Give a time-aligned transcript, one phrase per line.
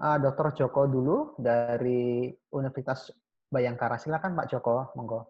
[0.00, 0.56] uh, Dr.
[0.56, 3.12] Joko dulu dari Universitas
[3.52, 4.00] Bayangkara.
[4.00, 5.20] Silakan Pak Joko, monggo.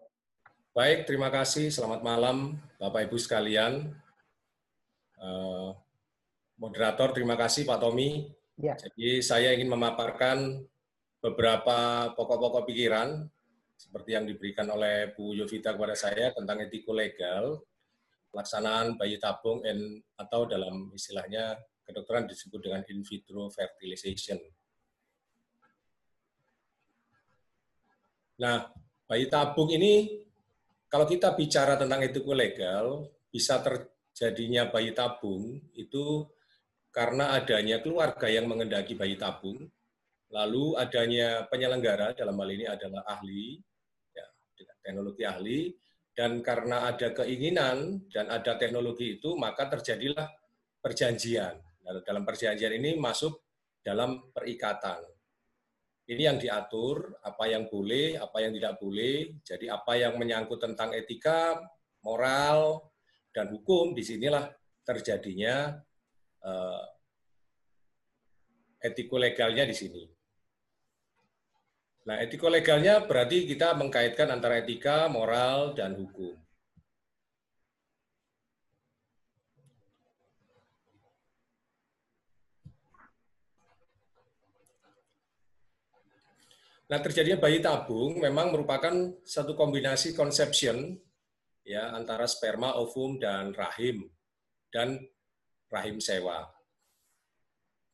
[0.71, 1.67] Baik, terima kasih.
[1.67, 3.91] Selamat malam Bapak Ibu sekalian.
[5.19, 5.75] Uh,
[6.55, 8.31] moderator, terima kasih Pak Tommy.
[8.55, 8.79] Ya.
[8.79, 10.63] Jadi saya ingin memaparkan
[11.19, 13.27] beberapa pokok-pokok pikiran
[13.75, 17.65] seperti yang diberikan oleh Bu Yovita kepada saya tentang etiko legal,
[18.29, 19.65] pelaksanaan bayi tabung
[20.15, 24.37] atau dalam istilahnya kedokteran disebut dengan in vitro fertilization.
[28.41, 28.65] Nah,
[29.05, 30.25] bayi tabung ini
[30.89, 36.25] kalau kita bicara tentang etiko legal, bisa terjadinya bayi tabung itu
[36.91, 39.69] karena adanya keluarga yang mengendaki bayi tabung,
[40.33, 43.61] lalu adanya penyelenggara dalam hal ini adalah ahli
[44.81, 45.59] teknologi ahli,
[46.11, 50.27] dan karena ada keinginan dan ada teknologi itu, maka terjadilah
[50.81, 51.55] perjanjian.
[51.85, 53.39] Nah, dalam perjanjian ini masuk
[53.85, 55.01] dalam perikatan.
[56.11, 59.31] Ini yang diatur, apa yang boleh, apa yang tidak boleh.
[59.47, 61.55] Jadi apa yang menyangkut tentang etika,
[62.03, 62.91] moral,
[63.31, 64.51] dan hukum, di sinilah
[64.83, 65.79] terjadinya
[66.43, 66.83] uh,
[68.83, 70.03] etiko legalnya di sini.
[72.11, 76.40] Nah, etiko legalnya berarti kita mengkaitkan antara etika, moral, dan hukum.
[86.91, 88.91] Nah, terjadinya bayi tabung memang merupakan
[89.23, 90.99] satu kombinasi conception
[91.63, 94.11] ya antara sperma, ovum dan rahim
[94.67, 94.99] dan
[95.71, 96.51] rahim sewa.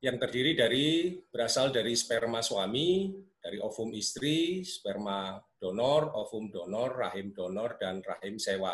[0.01, 0.87] Yang terdiri dari
[1.29, 8.41] berasal dari sperma suami, dari ovum istri, sperma donor, ovum donor, rahim donor, dan rahim
[8.41, 8.73] sewa.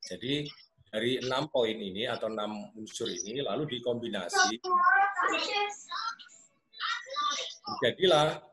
[0.00, 0.48] Jadi
[0.88, 4.64] dari enam poin ini atau enam unsur ini lalu dikombinasi
[7.68, 8.47] terjadilah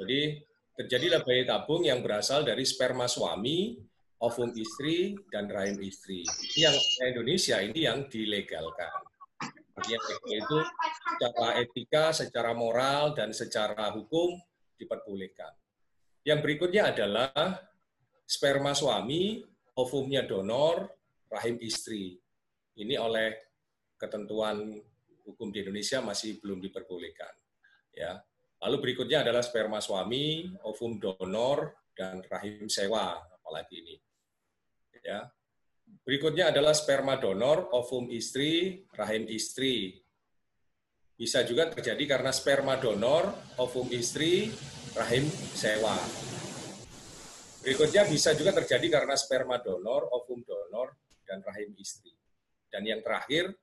[0.00, 0.40] jadi
[0.80, 3.76] terjadilah bayi tabung yang berasal dari sperma suami,
[4.24, 6.24] ovum istri, dan rahim istri.
[6.56, 9.00] Yang Indonesia ini yang dilegalkan.
[9.76, 10.58] Artinya itu
[11.16, 14.36] secara etika, secara moral, dan secara hukum
[14.80, 15.52] diperbolehkan.
[16.24, 17.32] Yang berikutnya adalah
[18.24, 19.40] sperma suami,
[19.76, 20.88] ovumnya donor,
[21.32, 22.20] rahim istri.
[22.76, 23.36] Ini oleh
[23.96, 24.80] ketentuan
[25.24, 27.32] hukum di Indonesia masih belum diperbolehkan.
[27.96, 28.20] Ya.
[28.60, 33.96] Lalu berikutnya adalah sperma suami, ovum donor, dan rahim sewa, apalagi ini.
[35.00, 35.32] Ya.
[36.04, 39.96] Berikutnya adalah sperma donor, ovum istri, rahim istri.
[41.16, 44.52] Bisa juga terjadi karena sperma donor, ovum istri,
[44.92, 45.24] rahim
[45.56, 45.96] sewa.
[47.64, 52.12] Berikutnya bisa juga terjadi karena sperma donor, ovum donor, dan rahim istri.
[52.68, 53.56] Dan yang terakhir,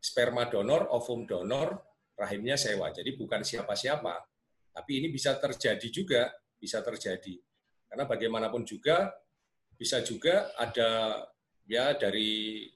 [0.00, 1.80] sperma donor, ovum donor,
[2.12, 2.92] rahimnya sewa.
[2.92, 4.33] Jadi bukan siapa-siapa,
[4.74, 7.38] tapi ini bisa terjadi juga, bisa terjadi.
[7.86, 9.14] Karena bagaimanapun juga,
[9.78, 11.22] bisa juga ada
[11.70, 12.66] ya dari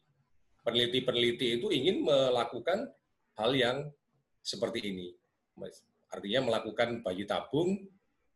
[0.63, 2.87] peneliti-peneliti itu ingin melakukan
[3.35, 3.91] hal yang
[4.39, 5.11] seperti ini.
[6.09, 7.75] Artinya melakukan bayi tabung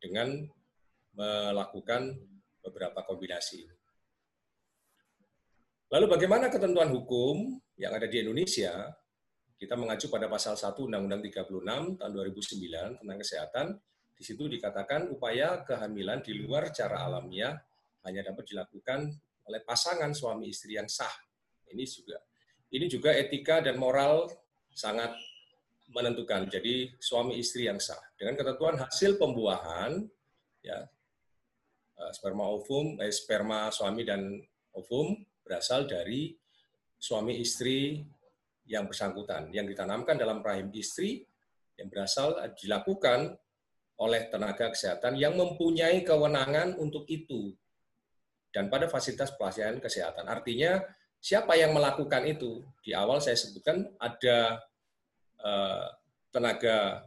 [0.03, 0.43] dengan
[1.15, 2.19] melakukan
[2.67, 3.69] beberapa kombinasi.
[5.93, 8.91] Lalu bagaimana ketentuan hukum yang ada di Indonesia?
[9.63, 13.67] Kita mengacu pada pasal 1 Undang-Undang 36 tahun 2009 tentang kesehatan.
[14.11, 17.55] Di situ dikatakan upaya kehamilan di luar cara alamiah
[18.03, 19.07] hanya dapat dilakukan
[19.47, 21.15] oleh pasangan suami istri yang sah.
[21.71, 22.19] Ini juga
[22.75, 24.35] ini juga etika dan moral
[24.75, 25.15] sangat
[25.95, 26.51] menentukan.
[26.51, 30.03] Jadi suami istri yang sah dengan ketentuan hasil pembuahan
[30.59, 30.91] ya
[32.03, 34.43] eh, sperma ovum eh, sperma suami dan
[34.75, 36.35] ovum berasal dari
[36.99, 38.03] suami istri
[38.73, 41.29] yang bersangkutan yang ditanamkan dalam rahim istri
[41.77, 43.37] yang berasal dilakukan
[44.01, 47.53] oleh tenaga kesehatan yang mempunyai kewenangan untuk itu
[48.49, 50.25] dan pada fasilitas pelayanan kesehatan.
[50.29, 50.81] Artinya
[51.21, 52.65] siapa yang melakukan itu?
[52.81, 54.61] Di awal saya sebutkan ada
[55.43, 55.87] Eh,
[56.31, 57.03] tenaga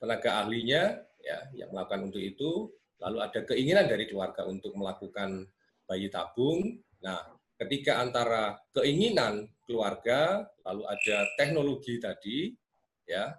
[0.00, 2.72] tenaga ahlinya ya yang melakukan untuk itu
[3.04, 5.44] lalu ada keinginan dari keluarga untuk melakukan
[5.84, 7.20] bayi tabung nah
[7.60, 12.56] ketika antara keinginan keluarga lalu ada teknologi tadi
[13.04, 13.36] ya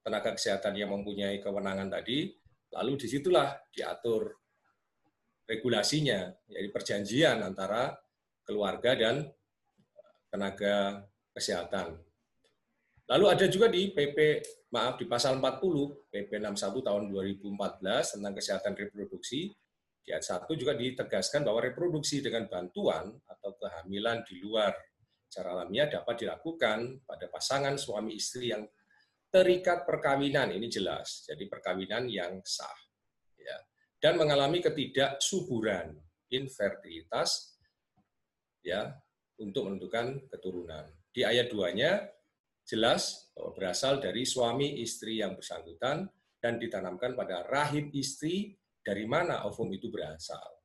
[0.00, 2.32] tenaga kesehatan yang mempunyai kewenangan tadi
[2.72, 4.32] lalu di situlah diatur
[5.46, 7.94] regulasinya yaitu perjanjian antara
[8.42, 9.26] keluarga dan
[10.30, 11.98] tenaga kesehatan.
[13.06, 14.42] Lalu ada juga di PP
[14.74, 19.54] maaf di pasal 40 PP 61 tahun 2014 tentang kesehatan reproduksi
[20.06, 24.70] di ayat 1 juga ditegaskan bahwa reproduksi dengan bantuan atau kehamilan di luar
[25.26, 28.62] cara alamiah dapat dilakukan pada pasangan suami istri yang
[29.26, 31.26] terikat perkawinan ini jelas.
[31.26, 32.78] Jadi perkawinan yang sah.
[33.34, 33.58] Ya.
[33.98, 35.98] Dan mengalami ketidaksuburan,
[36.30, 37.58] infertilitas
[38.62, 38.94] ya
[39.42, 40.86] untuk menentukan keturunan.
[41.10, 42.06] Di ayat 2-nya
[42.62, 46.06] jelas bahwa berasal dari suami istri yang bersangkutan
[46.38, 48.54] dan ditanamkan pada rahim istri
[48.86, 50.62] dari mana ovum itu berasal.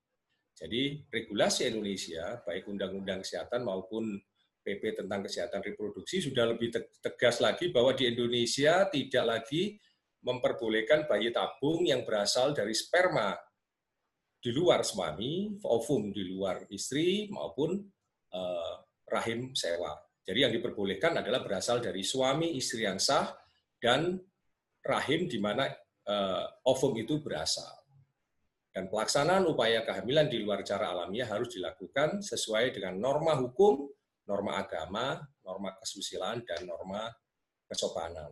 [0.54, 4.14] Jadi regulasi Indonesia, baik undang-undang kesehatan maupun
[4.62, 6.70] PP tentang kesehatan reproduksi sudah lebih
[7.02, 9.82] tegas lagi bahwa di Indonesia tidak lagi
[10.22, 13.34] memperbolehkan bayi tabung yang berasal dari sperma
[14.38, 17.82] di luar suami, ovum di luar istri maupun
[18.38, 18.74] uh,
[19.10, 19.98] rahim sewa.
[20.22, 23.34] Jadi yang diperbolehkan adalah berasal dari suami istri yang sah
[23.82, 24.22] dan
[24.86, 25.66] rahim di mana
[26.06, 27.81] uh, ovum itu berasal.
[28.72, 33.92] Dan pelaksanaan upaya kehamilan di luar cara alamiah harus dilakukan sesuai dengan norma hukum
[34.32, 37.12] norma agama, norma kesusilaan, dan norma
[37.68, 38.32] kesopanan.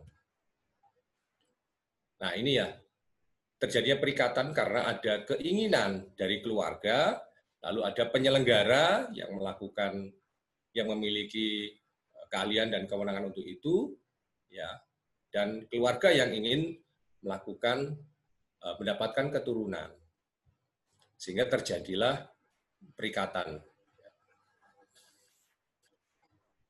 [2.20, 2.72] Nah ini ya,
[3.60, 7.20] terjadinya perikatan karena ada keinginan dari keluarga,
[7.64, 10.08] lalu ada penyelenggara yang melakukan,
[10.72, 11.76] yang memiliki
[12.16, 13.92] eh, keahlian dan kewenangan untuk itu,
[14.48, 14.68] ya,
[15.28, 16.80] dan keluarga yang ingin
[17.20, 17.96] melakukan
[18.64, 19.99] eh, mendapatkan keturunan,
[21.20, 22.24] sehingga terjadilah
[22.96, 23.60] perikatan.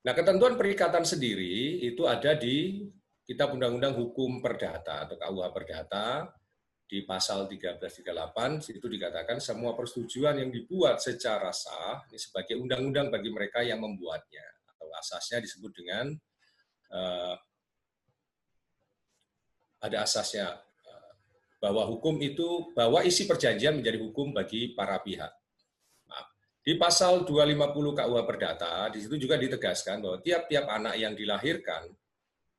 [0.01, 2.83] Nah, ketentuan perikatan sendiri itu ada di
[3.23, 6.27] Kitab Undang-Undang Hukum Perdata atau KUH Perdata.
[6.91, 13.31] Di pasal 1338 itu dikatakan semua persetujuan yang dibuat secara sah ini sebagai undang-undang bagi
[13.31, 14.43] mereka yang membuatnya.
[14.75, 16.11] Atau asasnya disebut dengan
[16.91, 17.39] uh,
[19.87, 20.59] ada asasnya
[21.61, 25.31] bahwa hukum itu bahwa isi perjanjian menjadi hukum bagi para pihak.
[26.61, 31.89] Di pasal 250 KUH Perdata, di situ juga ditegaskan bahwa tiap-tiap anak yang dilahirkan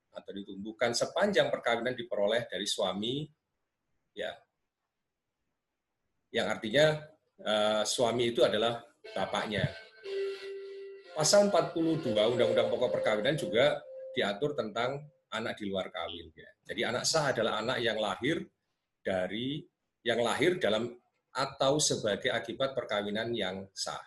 [0.09, 3.29] atau ditumbuhkan sepanjang perkawinan diperoleh dari suami,
[4.17, 4.33] ya,
[6.33, 6.97] yang artinya
[7.45, 8.81] uh, suami itu adalah
[9.13, 9.69] bapaknya.
[11.13, 13.85] Pasal 42 Undang-Undang Pokok Perkawinan juga
[14.17, 16.31] diatur tentang anak di luar kawin.
[16.33, 16.49] Ya.
[16.71, 18.41] Jadi anak sah adalah anak yang lahir
[19.01, 19.61] dari
[20.01, 20.89] yang lahir dalam
[21.31, 24.01] atau sebagai akibat perkawinan yang sah.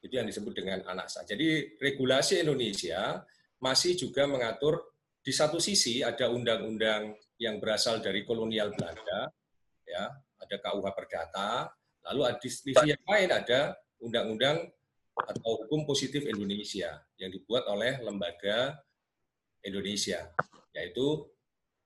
[0.00, 1.26] Itu yang disebut dengan anak sah.
[1.26, 3.20] Jadi regulasi Indonesia
[3.60, 4.80] masih juga mengatur
[5.20, 9.28] di satu sisi ada undang-undang yang berasal dari kolonial Belanda,
[9.84, 10.08] ya,
[10.40, 11.50] ada KUH Perdata,
[12.08, 14.64] lalu di sisi yang lain ada undang-undang
[15.12, 18.80] atau hukum positif Indonesia yang dibuat oleh lembaga
[19.60, 20.32] Indonesia,
[20.72, 21.28] yaitu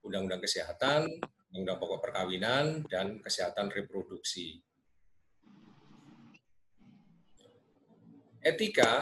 [0.05, 1.11] Undang-Undang Kesehatan,
[1.55, 4.59] Undang Pokok Perkawinan, dan Kesehatan Reproduksi.
[8.43, 9.01] Etika,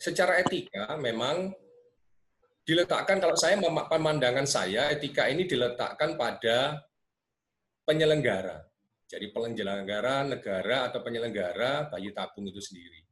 [0.00, 1.52] secara etika memang
[2.66, 6.82] diletakkan, kalau saya pemandangan saya, etika ini diletakkan pada
[7.86, 8.66] penyelenggara.
[9.06, 13.04] Jadi penyelenggara negara atau penyelenggara bayi tabung itu sendiri.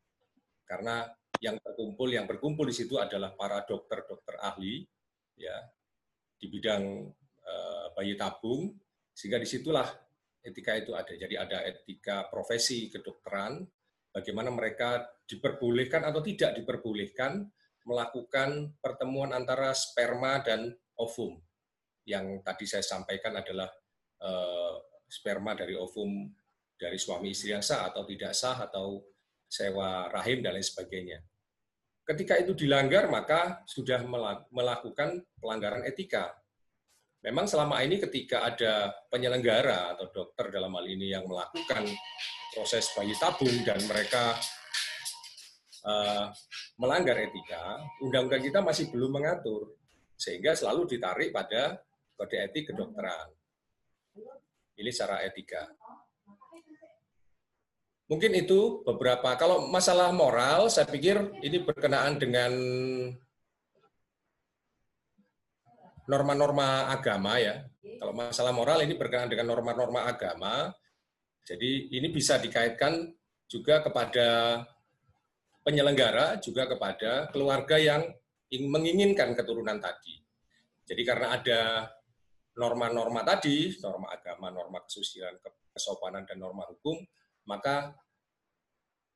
[0.64, 1.04] Karena
[1.44, 4.80] yang terkumpul, yang berkumpul di situ adalah para dokter-dokter ahli,
[5.36, 5.60] ya
[6.40, 7.04] di bidang
[7.96, 8.72] bayi tabung,
[9.12, 9.88] sehingga di situlah
[10.40, 11.12] etika itu ada.
[11.12, 13.60] Jadi ada etika profesi kedokteran,
[14.08, 17.44] bagaimana mereka diperbolehkan atau tidak diperbolehkan
[17.84, 21.36] melakukan pertemuan antara sperma dan ovum.
[22.08, 23.68] Yang tadi saya sampaikan adalah
[24.20, 26.28] eh, sperma dari ovum
[26.80, 29.04] dari suami istri yang sah atau tidak sah atau
[29.44, 31.20] sewa rahim dan lain sebagainya.
[32.00, 34.02] Ketika itu dilanggar, maka sudah
[34.50, 36.39] melakukan pelanggaran etika
[37.20, 41.84] memang selama ini ketika ada penyelenggara atau dokter dalam hal ini yang melakukan
[42.56, 44.34] proses bayi tabung dan mereka
[45.84, 46.32] uh,
[46.80, 49.76] melanggar etika, undang-undang kita masih belum mengatur,
[50.16, 51.76] sehingga selalu ditarik pada
[52.16, 53.28] kode etik kedokteran.
[54.80, 55.68] Ini secara etika.
[58.08, 59.38] Mungkin itu beberapa.
[59.38, 62.52] Kalau masalah moral, saya pikir ini berkenaan dengan
[66.10, 67.62] norma-norma agama ya.
[68.02, 70.74] Kalau masalah moral ini berkenaan dengan norma-norma agama.
[71.46, 73.14] Jadi ini bisa dikaitkan
[73.46, 74.60] juga kepada
[75.62, 78.02] penyelenggara, juga kepada keluarga yang
[78.50, 80.18] menginginkan keturunan tadi.
[80.82, 81.86] Jadi karena ada
[82.58, 85.38] norma-norma tadi, norma agama, norma kesusilaan,
[85.70, 86.98] kesopanan, dan norma hukum,
[87.46, 87.94] maka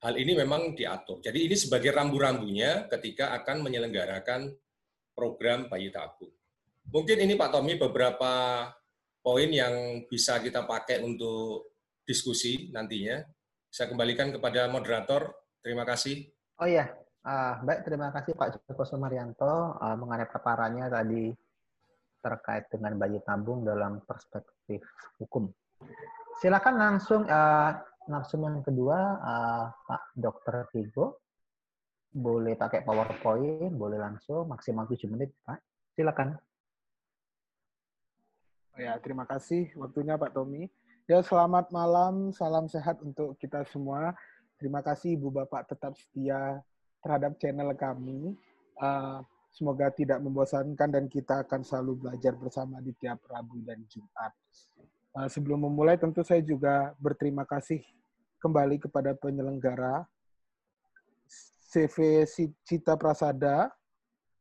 [0.07, 1.19] hal ini memang diatur.
[1.19, 4.55] Jadi ini sebagai rambu-rambunya ketika akan menyelenggarakan
[5.17, 6.31] program bayi tabung.
[6.95, 8.65] Mungkin ini Pak Tommy beberapa
[9.19, 11.75] poin yang bisa kita pakai untuk
[12.07, 13.19] diskusi nantinya.
[13.67, 15.35] Saya kembalikan kepada moderator.
[15.59, 16.31] Terima kasih.
[16.63, 16.87] Oh iya,
[17.25, 21.33] Uh, baik, terima kasih Pak Joko Sumaryanto uh, mengenai paparannya tadi
[22.21, 24.85] terkait dengan bayi tabung dalam perspektif
[25.17, 25.49] hukum.
[26.37, 27.73] Silakan langsung uh,
[28.05, 30.69] yang kedua uh, Pak Dr.
[30.69, 31.25] Vigo.
[32.13, 35.65] Boleh pakai PowerPoint, boleh langsung maksimal 7 menit, Pak.
[35.97, 36.37] Silakan.
[38.75, 40.67] Ya, terima kasih waktunya Pak Tommy.
[41.07, 44.19] Ya, selamat malam, salam sehat untuk kita semua.
[44.59, 46.59] Terima kasih Ibu Bapak tetap setia
[46.99, 48.35] terhadap channel kami.
[48.75, 49.23] Uh,
[49.55, 54.35] semoga tidak membosankan dan kita akan selalu belajar bersama di tiap Rabu dan Jumat.
[55.15, 57.79] Uh, sebelum memulai, tentu saya juga berterima kasih
[58.43, 60.03] kembali kepada penyelenggara
[61.71, 62.27] CV
[62.67, 63.71] Cita Prasada,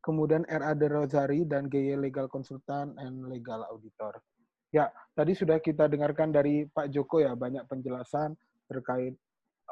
[0.04, 4.20] kemudian RAD Rosari, dan GY Legal Consultant and Legal Auditor.
[4.68, 8.36] Ya, tadi sudah kita dengarkan dari Pak Joko ya banyak penjelasan
[8.68, 9.16] terkait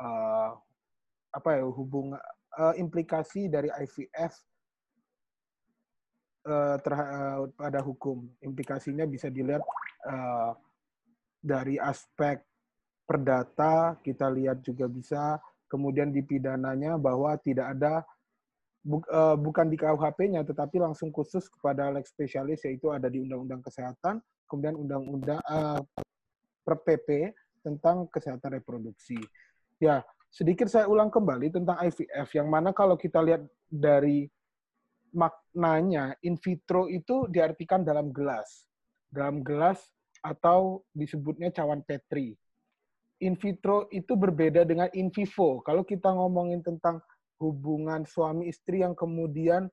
[0.01, 0.57] uh,
[1.37, 2.17] apa ya hubungan
[2.57, 4.33] uh, implikasi dari IVF
[6.49, 8.25] uh, terhadap pada hukum.
[8.41, 9.61] Implikasinya bisa dilihat
[10.07, 10.55] uh,
[11.43, 12.41] dari aspek
[13.03, 15.37] perdata, kita lihat juga bisa,
[15.67, 18.07] kemudian di pidananya bahwa tidak ada
[18.83, 23.63] bu, uh, bukan di KUHP-nya tetapi langsung khusus kepada lex spesialis yaitu ada di Undang-Undang
[23.63, 24.19] Kesehatan,
[24.51, 25.81] kemudian Undang-Undang uh,
[26.63, 27.31] per PP
[27.63, 29.19] tentang kesehatan reproduksi.
[29.79, 34.27] Ya, sedikit saya ulang kembali tentang IVF, yang mana kalau kita lihat dari
[35.15, 38.67] maknanya, in vitro itu diartikan dalam gelas.
[39.13, 39.79] Dalam gelas
[40.25, 42.35] atau disebutnya cawan Petri.
[43.23, 45.63] In vitro itu berbeda dengan in vivo.
[45.63, 46.99] Kalau kita ngomongin tentang
[47.43, 49.67] hubungan suami istri yang kemudian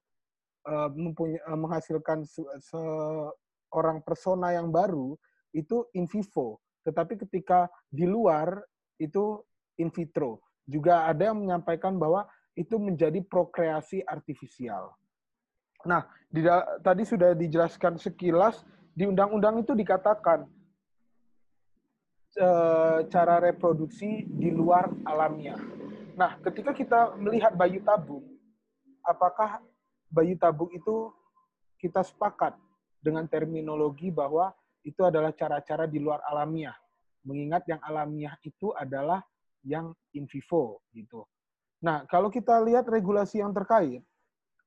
[0.65, 2.25] uh, mempunyai, uh, menghasilkan
[2.65, 5.13] seorang persona yang baru,
[5.53, 6.57] itu in vivo.
[6.81, 8.57] Tetapi ketika di luar,
[8.97, 9.45] itu
[9.77, 14.93] in vitro juga ada yang menyampaikan bahwa itu menjadi prokreasi artifisial.
[15.89, 16.45] Nah, di,
[16.85, 18.61] tadi sudah dijelaskan sekilas
[18.93, 20.43] di undang-undang itu dikatakan
[22.35, 22.49] e,
[23.07, 25.57] cara reproduksi di luar alamiah.
[26.19, 28.27] Nah, ketika kita melihat bayi tabung,
[29.07, 29.63] apakah
[30.11, 31.15] bayi tabung itu
[31.79, 32.59] kita sepakat
[32.99, 34.51] dengan terminologi bahwa
[34.83, 36.75] itu adalah cara-cara di luar alamiah.
[37.23, 39.23] Mengingat yang alamiah itu adalah
[39.63, 41.23] yang in vivo gitu.
[41.79, 44.03] Nah, kalau kita lihat regulasi yang terkait,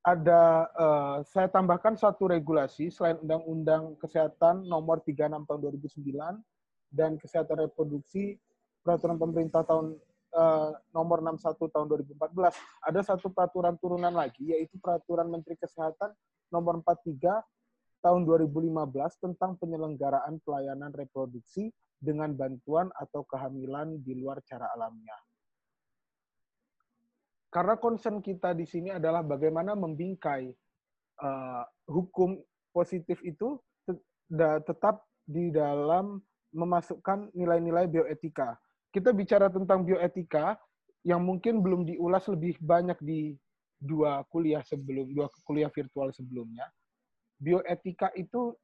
[0.01, 7.69] ada uh, saya tambahkan satu regulasi selain Undang-Undang Kesehatan Nomor 36 Tahun 2009 dan Kesehatan
[7.69, 8.41] Reproduksi
[8.83, 9.95] Peraturan Pemerintah Tahun
[10.37, 12.89] uh, Nomor 61 Tahun 2014.
[12.89, 16.13] Ada satu peraturan turunan lagi yaitu Peraturan Menteri Kesehatan
[16.53, 17.41] Nomor 43
[18.03, 21.71] Tahun 2015 tentang penyelenggaraan pelayanan reproduksi
[22.03, 25.23] dengan bantuan atau kehamilan di luar cara alamiah.
[27.53, 30.51] Karena concern kita di sini adalah bagaimana membingkai
[31.23, 32.41] uh, hukum
[32.75, 33.61] positif itu
[34.67, 36.19] tetap di dalam
[36.57, 38.57] memasukkan nilai-nilai bioetika.
[38.93, 40.61] Kita bicara tentang bioetika
[41.03, 43.35] yang mungkin belum diulas lebih banyak di
[43.81, 46.69] dua kuliah sebelum dua kuliah virtual sebelumnya.
[47.43, 48.55] Bioetika itu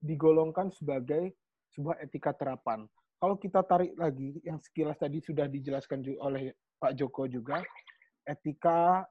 [0.00, 1.36] digolongkan sebagai
[1.76, 2.88] sebuah etika terapan.
[3.20, 7.64] Kalau kita tarik lagi, yang sekilas tadi sudah dijelaskan oleh Pak Joko juga,
[8.28, 9.04] etika,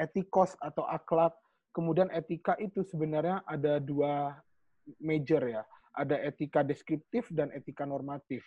[0.00, 1.36] etikos atau akhlak,
[1.76, 4.40] kemudian etika itu sebenarnya ada dua
[5.00, 5.62] major ya.
[5.92, 8.40] Ada etika deskriptif dan etika normatif.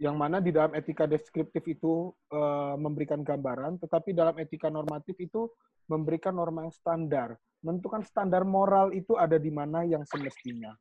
[0.00, 2.40] Yang mana di dalam etika deskriptif itu e,
[2.80, 5.52] memberikan gambaran, tetapi dalam etika normatif itu
[5.92, 7.36] memberikan norma yang standar.
[7.60, 10.72] Menentukan standar moral itu ada di mana yang semestinya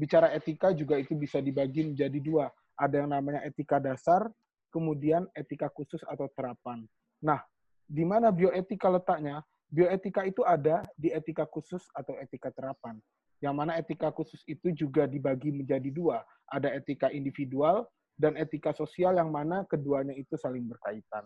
[0.00, 2.48] bicara etika juga itu bisa dibagi menjadi dua.
[2.80, 4.32] Ada yang namanya etika dasar,
[4.72, 6.88] kemudian etika khusus atau terapan.
[7.20, 7.44] Nah,
[7.84, 9.44] di mana bioetika letaknya?
[9.68, 12.96] Bioetika itu ada di etika khusus atau etika terapan.
[13.44, 16.24] Yang mana etika khusus itu juga dibagi menjadi dua.
[16.48, 17.84] Ada etika individual
[18.20, 21.24] dan etika sosial yang mana keduanya itu saling berkaitan.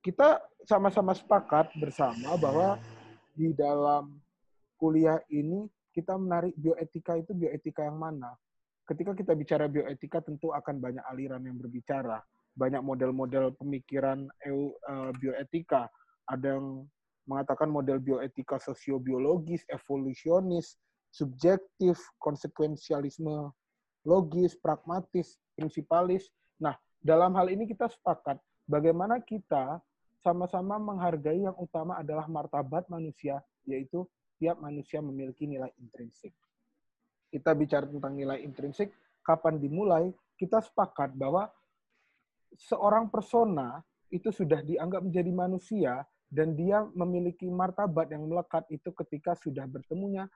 [0.00, 2.80] Kita sama-sama sepakat bersama bahwa
[3.36, 4.16] di dalam
[4.80, 8.32] kuliah ini kita menarik bioetika itu bioetika yang mana?
[8.88, 12.22] Ketika kita bicara bioetika tentu akan banyak aliran yang berbicara,
[12.56, 15.92] banyak model-model pemikiran EU, uh, bioetika.
[16.32, 16.88] Ada yang
[17.28, 20.80] mengatakan model bioetika sosiobiologis, evolusionis,
[21.12, 23.52] subjektif, konsekuensialisme
[24.06, 26.28] logis, pragmatis, prinsipalis.
[26.60, 28.36] Nah, dalam hal ini kita sepakat
[28.68, 29.80] bagaimana kita
[30.20, 34.04] sama-sama menghargai yang utama adalah martabat manusia, yaitu
[34.36, 36.34] setiap manusia memiliki nilai intrinsik.
[37.32, 38.92] Kita bicara tentang nilai intrinsik,
[39.24, 40.12] kapan dimulai?
[40.36, 41.48] Kita sepakat bahwa
[42.54, 43.80] seorang persona
[44.12, 45.92] itu sudah dianggap menjadi manusia
[46.26, 50.26] dan dia memiliki martabat yang melekat itu ketika sudah bertemunya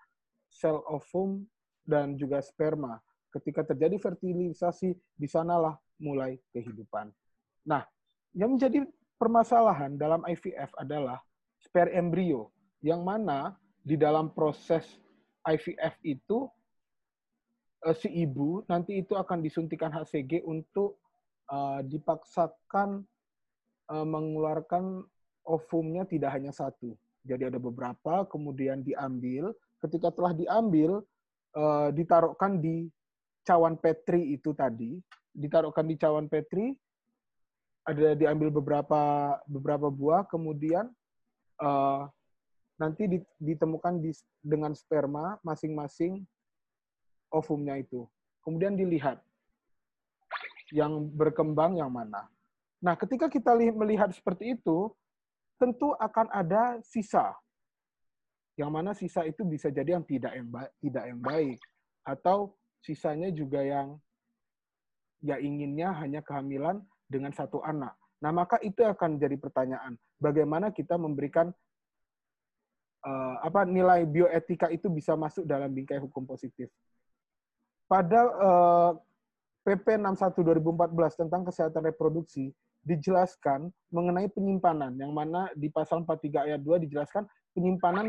[0.50, 1.46] sel ovum
[1.86, 2.98] dan juga sperma.
[3.30, 7.14] Ketika terjadi fertilisasi, di sanalah mulai kehidupan.
[7.62, 7.86] Nah,
[8.34, 8.82] yang menjadi
[9.20, 11.22] permasalahan dalam IVF adalah
[11.62, 12.50] spare embrio,
[12.82, 14.84] yang mana di dalam proses
[15.44, 16.48] IVF itu
[17.84, 21.00] uh, si ibu nanti itu akan disuntikan HCG untuk
[21.52, 23.04] uh, dipaksakan
[23.92, 25.04] uh, mengeluarkan
[25.44, 26.94] ovumnya tidak hanya satu.
[27.24, 29.52] Jadi ada beberapa, kemudian diambil.
[29.80, 31.04] Ketika telah diambil,
[31.56, 32.88] uh, ditaruhkan di
[33.46, 35.00] cawan petri itu tadi,
[35.32, 36.76] ditaruhkan di cawan petri,
[37.86, 40.90] ada diambil beberapa beberapa buah, kemudian
[41.62, 42.06] uh,
[42.80, 43.08] nanti
[43.40, 46.24] ditemukan di, dengan sperma masing-masing
[47.32, 48.08] ovumnya itu.
[48.40, 49.20] Kemudian dilihat
[50.72, 52.24] yang berkembang yang mana.
[52.80, 54.88] Nah, ketika kita melihat seperti itu,
[55.60, 57.36] tentu akan ada sisa.
[58.56, 61.58] Yang mana sisa itu bisa jadi yang tidak yang baik, tidak yang baik
[62.00, 64.00] atau sisanya juga yang
[65.20, 67.92] ya inginnya hanya kehamilan dengan satu anak.
[68.20, 71.48] Nah, maka itu akan jadi pertanyaan, bagaimana kita memberikan
[73.04, 76.68] uh, apa nilai bioetika itu bisa masuk dalam bingkai hukum positif.
[77.88, 78.90] Pada uh,
[79.64, 86.60] PP 61 2014 tentang kesehatan reproduksi dijelaskan mengenai penyimpanan yang mana di pasal 43 ayat
[86.64, 88.08] 2 dijelaskan penyimpanan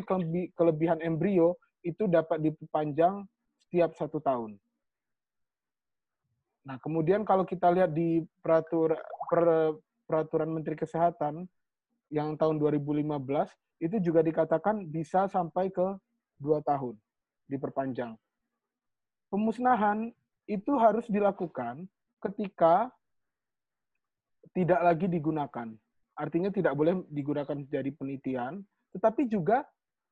[0.56, 3.28] kelebihan embrio itu dapat dipanjang
[3.72, 4.60] setiap satu tahun.
[6.68, 9.00] Nah, kemudian kalau kita lihat di peratur,
[9.32, 9.72] per,
[10.04, 11.48] peraturan Menteri Kesehatan
[12.12, 13.08] yang tahun 2015
[13.80, 15.96] itu juga dikatakan bisa sampai ke
[16.36, 17.00] dua tahun
[17.48, 18.20] diperpanjang.
[19.32, 20.12] Pemusnahan
[20.52, 21.88] itu harus dilakukan
[22.20, 22.92] ketika
[24.52, 25.72] tidak lagi digunakan.
[26.20, 28.60] Artinya tidak boleh digunakan jadi penelitian,
[28.92, 29.64] tetapi juga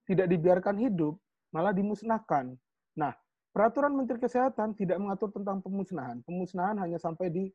[0.07, 1.19] tidak dibiarkan hidup,
[1.51, 2.55] malah dimusnahkan.
[2.95, 3.11] Nah,
[3.53, 6.21] peraturan Menteri Kesehatan tidak mengatur tentang pemusnahan.
[6.23, 7.49] Pemusnahan hanya sampai di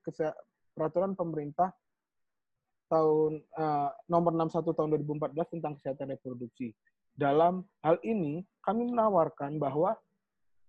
[0.75, 1.71] peraturan pemerintah
[2.91, 6.75] tahun uh, nomor 61 tahun 2014 tentang kesehatan reproduksi.
[7.15, 9.95] Dalam hal ini kami menawarkan bahwa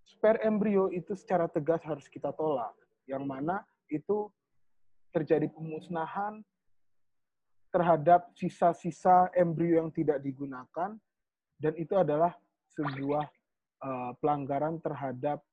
[0.06, 2.74] spare embrio itu secara tegas harus kita tolak,
[3.10, 4.30] yang mana itu
[5.10, 6.42] terjadi pemusnahan
[7.74, 10.96] terhadap sisa-sisa embrio yang tidak digunakan
[11.60, 12.32] dan itu adalah
[12.72, 13.26] sebuah
[13.84, 15.44] uh, pelanggaran terhadap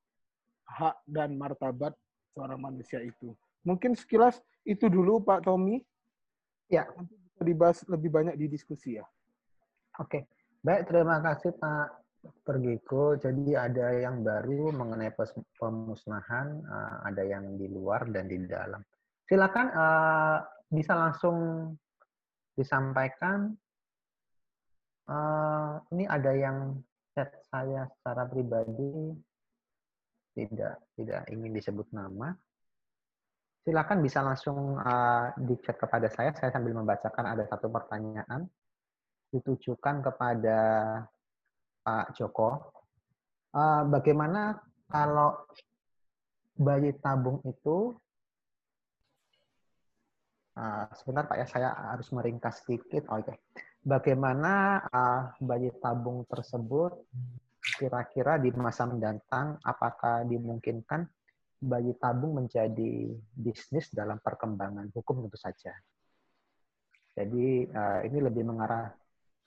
[0.68, 1.96] hak dan martabat
[2.32, 3.34] seorang manusia itu.
[3.62, 5.82] Mungkin sekilas itu dulu Pak Tommy.
[6.70, 6.88] Ya.
[6.96, 9.06] Nanti bisa dibahas lebih banyak di diskusi ya.
[10.00, 10.26] Oke.
[10.62, 11.86] Baik, terima kasih Pak
[12.46, 13.18] Pergiko.
[13.18, 15.10] Jadi ada yang baru mengenai
[15.58, 18.78] pemusnahan, eh, ada yang di luar dan di dalam.
[19.26, 21.36] Silakan uh, bisa langsung
[22.58, 23.54] disampaikan.
[25.08, 26.78] Uh, ini ada yang
[27.12, 29.12] chat saya secara pribadi
[30.32, 32.32] tidak tidak ingin disebut nama
[33.62, 36.34] silakan bisa langsung uh, di chat kepada saya.
[36.34, 38.46] Saya sambil membacakan ada satu pertanyaan
[39.30, 40.58] ditujukan kepada
[41.82, 42.74] Pak Joko.
[43.54, 44.58] Uh, bagaimana
[44.90, 45.46] kalau
[46.58, 47.94] bayi tabung itu
[50.58, 53.06] uh, sebentar Pak ya saya harus meringkas sedikit.
[53.14, 53.30] Oke.
[53.30, 53.38] Okay.
[53.82, 57.02] Bagaimana uh, bayi tabung tersebut
[57.62, 61.02] kira-kira di masa mendatang apakah dimungkinkan
[61.58, 65.74] bayi tabung menjadi bisnis dalam perkembangan hukum tentu saja.
[67.18, 68.86] Jadi uh, ini lebih mengarah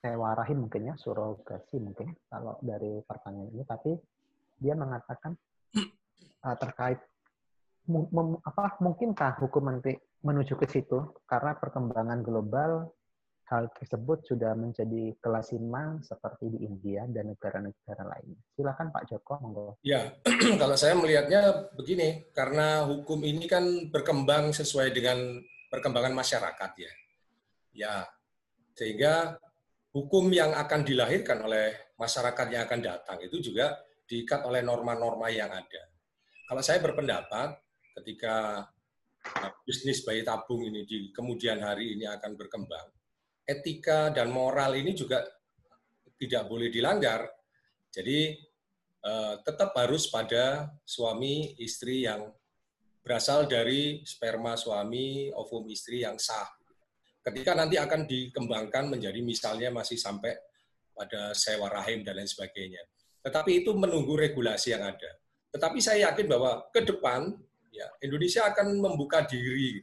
[0.03, 3.63] sewa rahim mungkin ya, surogasi mungkin kalau dari pertanyaan ini.
[3.63, 3.91] Tapi
[4.59, 5.31] dia mengatakan
[6.43, 6.99] uh, terkait
[7.87, 9.95] mem, apa mungkinkah hukum nanti
[10.27, 12.91] menuju ke situ karena perkembangan global
[13.45, 18.41] hal tersebut sudah menjadi kelas kelasiman seperti di India dan negara-negara lainnya.
[18.57, 19.77] Silakan Pak Joko, monggo.
[19.85, 20.17] Ya,
[20.61, 25.37] kalau saya melihatnya begini, karena hukum ini kan berkembang sesuai dengan
[25.69, 26.91] perkembangan masyarakat ya.
[27.75, 27.95] Ya,
[28.73, 29.37] sehingga
[29.93, 33.77] hukum yang akan dilahirkan oleh masyarakat yang akan datang itu juga
[34.09, 35.83] diikat oleh norma-norma yang ada.
[36.49, 37.61] Kalau saya berpendapat
[38.01, 38.65] ketika
[39.65, 42.94] bisnis bayi tabung ini di kemudian hari ini akan berkembang,
[43.45, 45.21] etika dan moral ini juga
[46.17, 47.29] tidak boleh dilanggar.
[47.93, 48.33] Jadi
[49.05, 52.27] eh, tetap harus pada suami istri yang
[53.05, 56.49] berasal dari sperma suami, ovum istri yang sah.
[57.21, 60.33] Ketika nanti akan dikembangkan menjadi misalnya masih sampai
[60.93, 62.81] pada sewa rahim dan lain sebagainya.
[63.21, 65.11] Tetapi itu menunggu regulasi yang ada.
[65.53, 67.33] Tetapi saya yakin bahwa ke depan
[67.73, 69.81] ya Indonesia akan membuka diri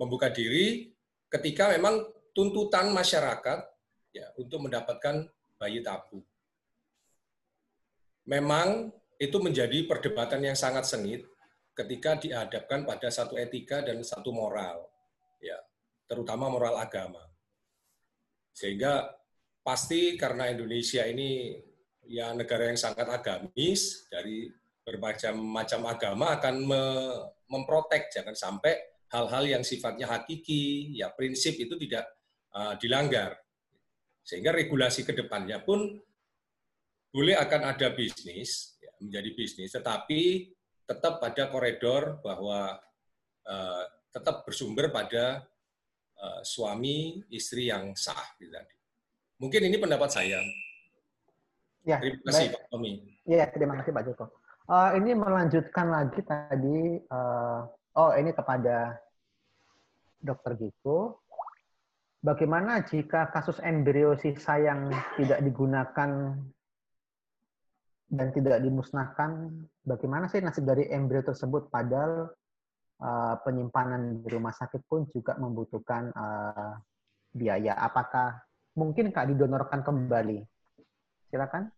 [0.00, 0.88] membuka diri
[1.30, 3.58] ketika memang tuntutan masyarakat
[4.10, 6.26] ya untuk mendapatkan bayi tabung.
[8.26, 11.26] Memang itu menjadi perdebatan yang sangat sengit
[11.74, 14.84] ketika dihadapkan pada satu etika dan satu moral,
[15.40, 15.56] ya,
[16.04, 17.24] terutama moral agama.
[18.52, 19.08] Sehingga
[19.64, 21.56] pasti karena Indonesia ini
[22.10, 24.50] ya negara yang sangat agamis dari
[24.82, 26.82] bermacam macam agama akan me
[27.46, 32.06] memprotek jangan sampai hal-hal yang sifatnya hakiki ya prinsip itu tidak
[32.54, 33.38] uh, dilanggar.
[34.22, 35.98] Sehingga regulasi ke depannya pun
[37.10, 40.54] boleh akan ada bisnis ya, menjadi bisnis tetapi
[40.86, 42.78] tetap pada koridor bahwa
[43.46, 45.42] uh, tetap bersumber pada
[46.18, 48.54] uh, suami istri yang sah gitu
[49.40, 50.38] mungkin ini pendapat saya.
[51.82, 52.54] Ya terima kasih baik.
[52.54, 52.92] Pak Tommy.
[53.24, 54.24] Ya terima kasih Pak Joko.
[54.70, 57.64] Uh, ini melanjutkan lagi tadi uh,
[57.96, 58.98] oh ini kepada
[60.20, 61.20] Dokter Giko
[62.20, 66.36] Bagaimana jika kasus embrio sisa yang tidak digunakan
[68.12, 69.64] dan tidak dimusnahkan?
[69.80, 71.72] Bagaimana sih nasib dari embrio tersebut?
[71.72, 72.28] Padahal
[73.00, 76.76] uh, penyimpanan di rumah sakit pun juga membutuhkan uh,
[77.32, 77.80] biaya.
[77.80, 78.36] Apakah
[78.76, 80.44] mungkin kak didonorkan kembali?
[81.32, 81.72] Silakan.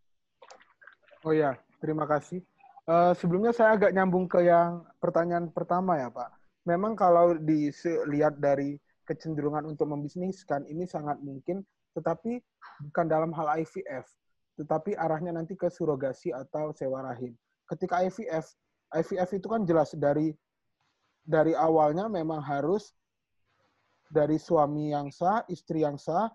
[1.23, 2.43] Oh ya, terima kasih.
[2.83, 6.35] Uh, sebelumnya saya agak nyambung ke yang pertanyaan pertama ya Pak.
[6.67, 8.75] Memang kalau dilihat dari
[9.07, 11.63] kecenderungan untuk membisniskan ini sangat mungkin,
[11.95, 12.43] tetapi
[12.91, 14.07] bukan dalam hal IVF,
[14.59, 17.35] tetapi arahnya nanti ke surogasi atau sewa rahim.
[17.71, 18.51] Ketika IVF,
[18.99, 20.35] IVF itu kan jelas dari
[21.23, 22.91] dari awalnya memang harus
[24.11, 26.29] dari suami yang sah, istri yang sah,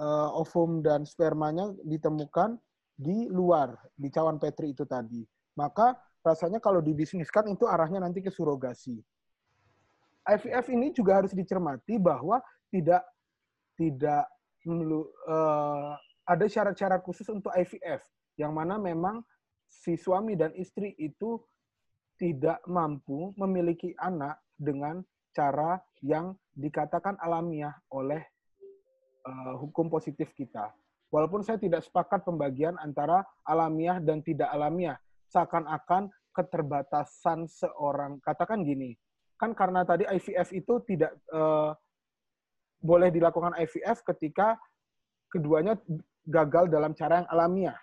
[0.00, 2.60] uh, ovum dan spermanya ditemukan
[3.00, 5.24] di luar, di cawan petri itu tadi.
[5.56, 9.00] Maka rasanya kalau dibisniskan itu arahnya nanti ke surogasi.
[10.28, 13.00] IVF ini juga harus dicermati bahwa tidak
[13.80, 14.28] tidak
[14.68, 15.96] uh,
[16.28, 18.04] ada syarat-syarat khusus untuk IVF
[18.36, 19.24] yang mana memang
[19.64, 21.40] si suami dan istri itu
[22.20, 25.00] tidak mampu memiliki anak dengan
[25.32, 28.20] cara yang dikatakan alamiah oleh
[29.24, 30.68] uh, hukum positif kita.
[31.10, 34.94] Walaupun saya tidak sepakat pembagian antara alamiah dan tidak alamiah,
[35.34, 38.94] seakan-akan keterbatasan seorang, katakan gini,
[39.34, 41.74] kan karena tadi IVF itu tidak uh,
[42.78, 44.54] boleh dilakukan IVF ketika
[45.26, 45.74] keduanya
[46.30, 47.78] gagal dalam cara yang alamiah.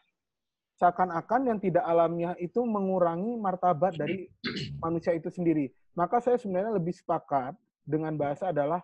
[0.77, 4.29] Seakan-akan yang tidak alamiah itu mengurangi martabat dari
[4.83, 5.67] manusia itu sendiri.
[5.97, 8.79] Maka saya sebenarnya lebih sepakat dengan bahasa adalah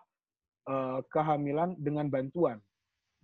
[0.66, 2.58] uh, kehamilan dengan bantuan.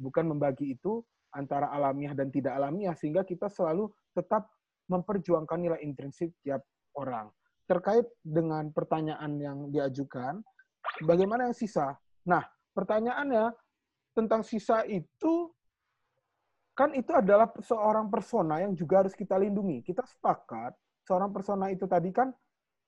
[0.00, 1.04] Bukan membagi itu
[1.36, 4.48] antara alamiah dan tidak alamiah, sehingga kita selalu tetap
[4.88, 6.64] memperjuangkan nilai intrinsik tiap
[6.96, 7.30] orang
[7.70, 10.42] terkait dengan pertanyaan yang diajukan,
[11.06, 11.94] bagaimana yang sisa?
[12.26, 12.42] Nah,
[12.74, 13.54] pertanyaannya
[14.10, 15.54] tentang sisa itu
[16.74, 19.86] kan itu adalah seorang persona yang juga harus kita lindungi.
[19.86, 20.74] Kita sepakat
[21.06, 22.34] seorang persona itu tadi kan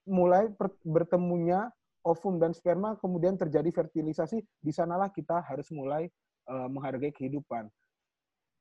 [0.03, 0.51] mulai
[0.83, 1.71] bertemunya
[2.03, 6.11] ovum dan sperma kemudian terjadi fertilisasi, di sanalah kita harus mulai
[6.49, 7.67] uh, menghargai kehidupan.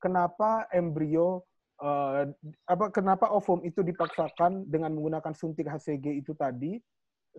[0.02, 1.46] Kenapa embrio
[1.82, 2.26] uh,
[2.66, 6.78] apa kenapa ovum itu dipaksakan dengan menggunakan suntik HCG itu tadi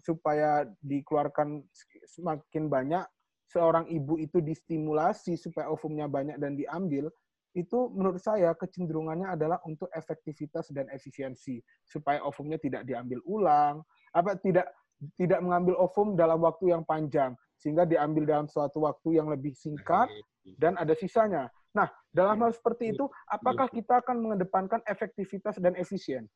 [0.02, 1.62] supaya dikeluarkan
[2.10, 3.06] semakin banyak
[3.46, 7.14] seorang ibu itu distimulasi supaya ovumnya banyak dan diambil
[7.54, 13.86] itu menurut saya kecenderungannya adalah untuk efektivitas dan efisiensi supaya ovumnya tidak diambil ulang
[14.18, 14.66] apa tidak
[15.22, 20.10] tidak mengambil ovum dalam waktu yang panjang sehingga diambil dalam suatu waktu yang lebih singkat
[20.60, 21.48] dan ada sisanya.
[21.74, 26.30] Nah, dalam hal seperti itu, apakah kita akan mengedepankan efektivitas dan efisien?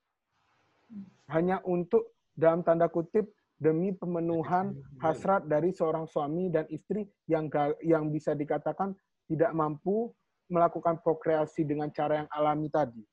[1.30, 7.50] Hanya untuk dalam tanda kutip demi pemenuhan hasrat dari seorang suami dan istri yang
[7.82, 8.94] yang bisa dikatakan
[9.28, 10.14] tidak mampu
[10.48, 13.04] melakukan prokreasi dengan cara yang alami tadi.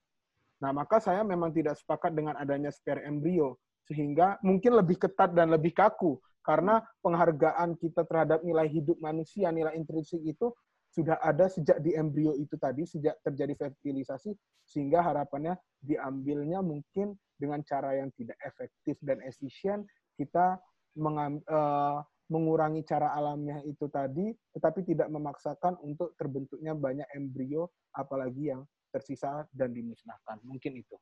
[0.63, 5.53] Nah, maka saya memang tidak sepakat dengan adanya spare embrio sehingga mungkin lebih ketat dan
[5.53, 10.53] lebih kaku karena penghargaan kita terhadap nilai hidup manusia, nilai intrinsik itu
[10.95, 14.31] sudah ada sejak di embrio itu tadi, sejak terjadi fertilisasi,
[14.63, 19.83] sehingga harapannya diambilnya mungkin dengan cara yang tidak efektif dan efisien,
[20.15, 20.55] kita
[20.95, 21.99] uh,
[22.31, 28.63] mengurangi cara alamiah itu tadi, tetapi tidak memaksakan untuk terbentuknya banyak embrio, apalagi yang
[28.95, 30.39] tersisa dan dimusnahkan.
[30.47, 30.95] Mungkin itu.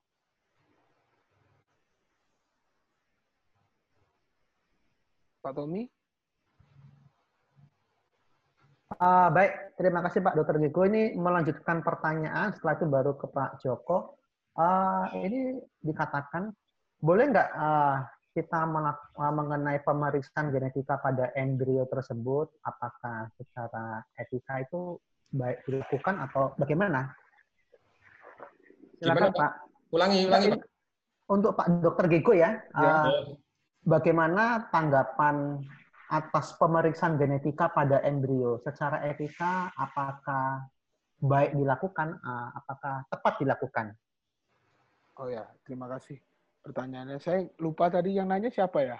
[5.44, 5.85] Pak Tommy?
[9.02, 10.62] Uh, baik, terima kasih Pak Dr.
[10.62, 10.86] Giko.
[10.86, 14.14] Ini melanjutkan pertanyaan, setelah itu baru ke Pak Joko.
[14.54, 16.54] Uh, ini dikatakan,
[17.02, 17.98] boleh nggak uh,
[18.30, 18.62] kita
[19.18, 25.02] mengenai pemeriksaan genetika pada embrio tersebut, apakah secara etika itu
[25.34, 27.10] baik dilakukan atau bagaimana?
[29.02, 29.52] Silakan Gimana, Pak.
[29.90, 30.62] Ulangi, ulangi Pak.
[31.26, 33.10] Untuk Pak Dokter Gego ya, ya.
[33.10, 33.34] Uh,
[33.82, 35.58] bagaimana tanggapan
[36.12, 39.72] atas pemeriksaan genetika pada embrio secara etika?
[39.81, 40.68] Apakah
[41.25, 42.20] baik dilakukan?
[42.20, 43.87] Uh, apakah tepat dilakukan?
[45.16, 46.20] Oh ya, terima kasih
[46.61, 47.16] pertanyaannya.
[47.16, 48.98] Saya lupa tadi yang nanya siapa ya?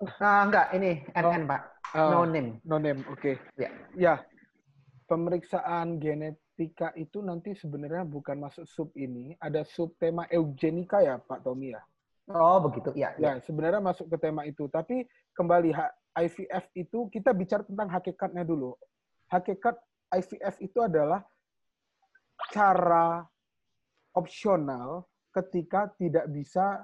[0.00, 1.62] Uh, enggak, ini NN, oh, Pak.
[1.92, 2.50] Uh, no name.
[2.64, 3.20] No name, oke.
[3.20, 3.34] Okay.
[3.60, 3.70] Ya.
[3.98, 4.14] ya.
[5.08, 9.36] Pemeriksaan genetika itu nanti sebenarnya bukan masuk sub ini.
[9.40, 11.82] Ada sub tema eugenika ya, Pak Tommy ya?
[12.28, 12.92] Oh, begitu.
[12.92, 13.40] Ya, ya.
[13.40, 14.68] ya sebenarnya masuk ke tema itu.
[14.68, 15.72] Tapi kembali,
[16.18, 18.74] IVF itu kita bicara tentang hakikatnya dulu.
[19.30, 19.76] Hakikat
[20.14, 21.22] IVF itu adalah
[22.50, 23.22] cara
[24.16, 26.82] opsional ketika tidak bisa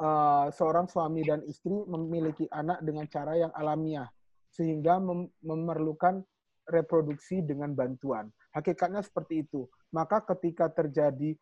[0.00, 4.08] uh, seorang suami dan istri memiliki anak dengan cara yang alamiah
[4.50, 6.24] sehingga mem memerlukan
[6.68, 8.28] reproduksi dengan bantuan.
[8.52, 9.68] Hakikatnya seperti itu.
[9.92, 11.32] Maka ketika terjadi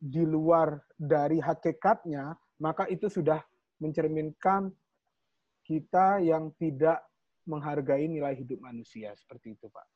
[0.00, 3.42] di luar dari hakikatnya, maka itu sudah
[3.82, 4.70] mencerminkan
[5.70, 6.98] kita yang tidak
[7.46, 9.14] menghargai nilai hidup manusia.
[9.14, 9.86] Seperti itu, Pak.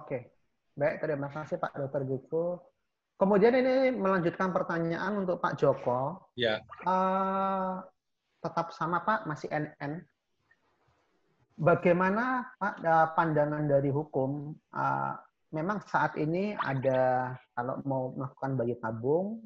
[0.00, 0.32] Oke.
[0.72, 2.08] Baik, terima kasih Pak Dr.
[2.08, 2.72] Joko.
[3.20, 6.32] Kemudian ini melanjutkan pertanyaan untuk Pak Joko.
[6.32, 6.64] Ya.
[6.88, 7.84] Uh,
[8.40, 10.00] tetap sama Pak, masih NN.
[11.60, 12.80] Bagaimana Pak
[13.12, 14.56] pandangan dari hukum?
[14.72, 15.12] Uh,
[15.52, 19.44] memang saat ini ada kalau mau melakukan bayi tabung,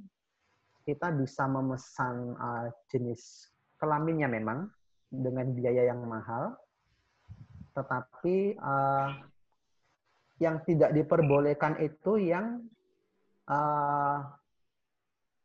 [0.86, 3.50] kita bisa memesan uh, jenis
[3.82, 4.70] kelaminnya memang
[5.10, 6.56] dengan biaya yang mahal,
[7.76, 9.10] tetapi uh,
[10.40, 12.64] yang tidak diperbolehkan itu yang
[13.48, 14.20] uh,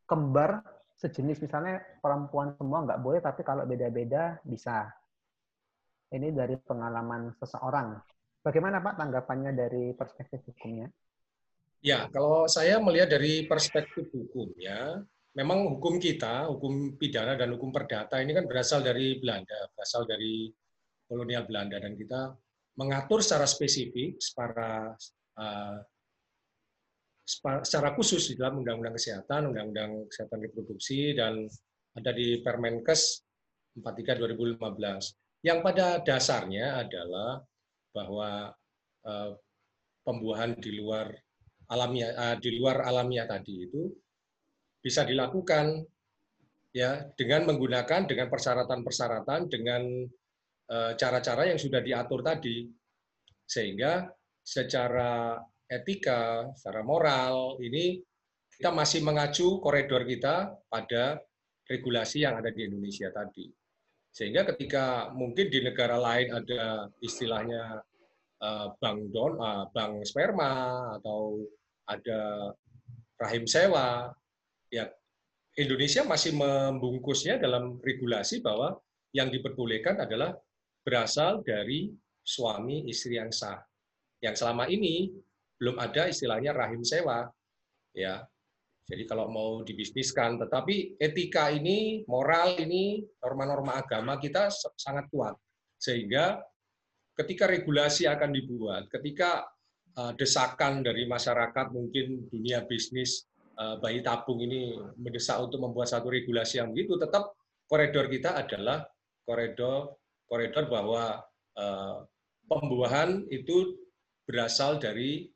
[0.08, 0.64] kembar
[1.00, 1.40] sejenis.
[1.40, 4.92] Misalnya perempuan semua nggak boleh tapi kalau beda-beda bisa.
[6.12, 7.96] Ini dari pengalaman seseorang.
[8.44, 10.92] Bagaimana pak tanggapannya dari perspektif hukumnya?
[11.80, 15.00] Ya kalau saya melihat dari perspektif hukum ya
[15.32, 20.52] memang hukum kita hukum pidana dan hukum perdata ini kan berasal dari Belanda berasal dari
[21.08, 22.36] kolonial Belanda dan kita
[22.80, 24.96] mengatur secara spesifik para
[25.40, 25.78] uh,
[27.64, 31.48] secara khusus di dalam Undang-Undang Kesehatan, Undang-Undang Kesehatan Reproduksi, dan
[31.96, 33.24] ada di Permenkes
[33.80, 35.46] 43 2015.
[35.48, 37.40] Yang pada dasarnya adalah
[37.96, 38.52] bahwa
[39.08, 39.32] uh,
[40.04, 41.12] pembuahan di luar
[41.72, 43.92] alamiah uh, di luar alamiah tadi itu
[44.82, 45.86] bisa dilakukan
[46.74, 49.82] ya dengan menggunakan dengan persyaratan-persyaratan dengan
[50.68, 52.66] eh, cara-cara yang sudah diatur tadi
[53.46, 54.08] sehingga
[54.42, 55.36] secara
[55.72, 58.00] etika, secara moral, ini
[58.52, 61.20] kita masih mengacu koridor kita pada
[61.68, 63.48] regulasi yang ada di Indonesia tadi.
[64.12, 67.80] Sehingga ketika mungkin di negara lain ada istilahnya
[68.44, 71.48] uh, bank don, uh, bank sperma atau
[71.88, 72.52] ada
[73.16, 74.12] rahim sewa,
[74.72, 74.88] ya
[75.60, 78.80] Indonesia masih membungkusnya dalam regulasi bahwa
[79.12, 80.32] yang diperbolehkan adalah
[80.88, 81.92] berasal dari
[82.24, 83.60] suami istri yang sah.
[84.24, 85.12] Yang selama ini
[85.60, 87.28] belum ada istilahnya rahim sewa.
[87.92, 88.24] Ya.
[88.88, 95.36] Jadi kalau mau dibisniskan, tetapi etika ini, moral ini, norma-norma agama kita sangat kuat.
[95.80, 96.44] Sehingga
[97.16, 99.48] ketika regulasi akan dibuat, ketika
[99.96, 103.31] uh, desakan dari masyarakat, mungkin dunia bisnis
[103.82, 108.86] bayi tabung ini mendesak untuk membuat satu regulasi yang begitu, tetap koridor kita adalah
[109.26, 111.20] koridor koridor bahwa
[111.60, 112.04] uh,
[112.48, 113.76] pembuahan itu
[114.26, 115.28] berasal dari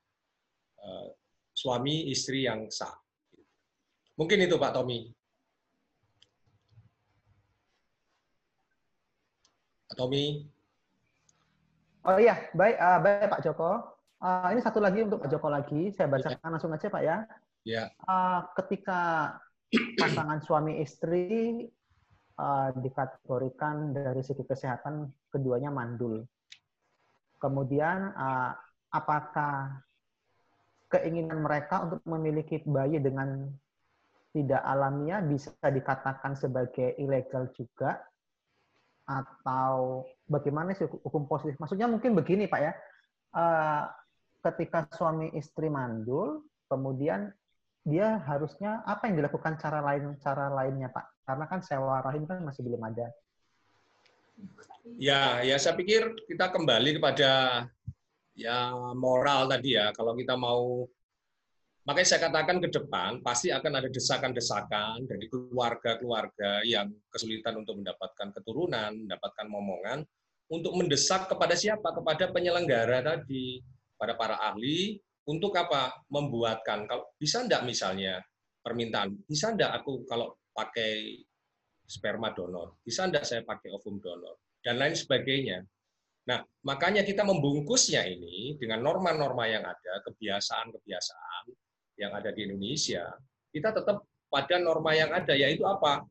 [0.85, 1.07] Eh,
[1.55, 2.93] suami istri yang sah.
[4.21, 5.09] Mungkin itu Pak Tommy.
[9.89, 10.45] Pak Tommy.
[12.05, 13.71] Oh iya, baik, uh, baik Pak Joko.
[14.21, 16.53] Uh, ini satu lagi untuk Pak Joko lagi, saya bacakan ya.
[16.53, 17.17] langsung aja Pak ya.
[17.65, 17.89] Ya.
[18.05, 19.33] Uh, ketika
[19.97, 21.65] pasangan suami istri
[22.37, 26.23] uh, dikategorikan dari segi kesehatan keduanya mandul.
[27.41, 28.53] Kemudian uh,
[28.93, 29.81] apakah
[30.93, 33.49] keinginan mereka untuk memiliki bayi dengan
[34.31, 38.03] tidak alamiah bisa dikatakan sebagai ilegal juga
[39.07, 41.55] atau bagaimana sih hukum positif?
[41.57, 42.71] Maksudnya mungkin begini Pak ya,
[43.37, 43.83] uh,
[44.43, 47.31] ketika suami istri mandul, kemudian
[47.85, 51.05] dia harusnya apa yang dilakukan cara lain cara lainnya Pak?
[51.21, 53.13] Karena kan sewa rahim kan masih belum ada.
[54.97, 57.63] Ya, ya saya pikir kita kembali kepada
[58.33, 59.93] ya moral tadi ya.
[59.93, 60.89] Kalau kita mau
[61.85, 68.33] makanya saya katakan ke depan pasti akan ada desakan-desakan dari keluarga-keluarga yang kesulitan untuk mendapatkan
[68.33, 70.01] keturunan, mendapatkan momongan,
[70.49, 71.93] untuk mendesak kepada siapa?
[71.93, 73.61] Kepada penyelenggara tadi,
[73.97, 76.05] pada para ahli, untuk apa?
[76.09, 76.85] Membuatkan.
[76.85, 78.21] Kalau bisa enggak misalnya
[78.61, 81.21] permintaan, bisa enggak aku kalau pakai
[81.85, 85.61] sperma donor, bisa enggak saya pakai ovum donor, dan lain sebagainya.
[86.25, 91.53] Nah, makanya kita membungkusnya ini dengan norma-norma yang ada, kebiasaan-kebiasaan
[92.01, 93.05] yang ada di Indonesia,
[93.53, 96.01] kita tetap pada norma yang ada, yaitu apa?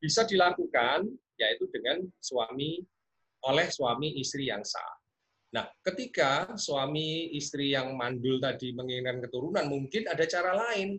[0.00, 1.04] Bisa dilakukan,
[1.36, 2.80] yaitu dengan suami
[3.44, 5.01] oleh suami istri yang sah.
[5.52, 10.96] Nah, ketika suami istri yang mandul tadi menginginkan keturunan, mungkin ada cara lain.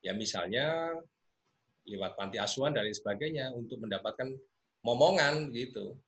[0.00, 0.94] Ya misalnya
[1.84, 4.30] lewat panti asuhan dan lain sebagainya untuk mendapatkan
[4.86, 5.98] momongan gitu.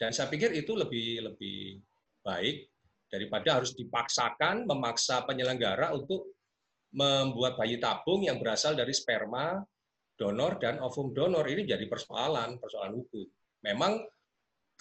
[0.00, 1.78] Dan saya pikir itu lebih lebih
[2.24, 2.66] baik
[3.12, 6.32] daripada harus dipaksakan memaksa penyelenggara untuk
[6.96, 9.60] membuat bayi tabung yang berasal dari sperma
[10.16, 13.26] donor dan ovum donor ini jadi persoalan persoalan hukum.
[13.62, 14.00] Memang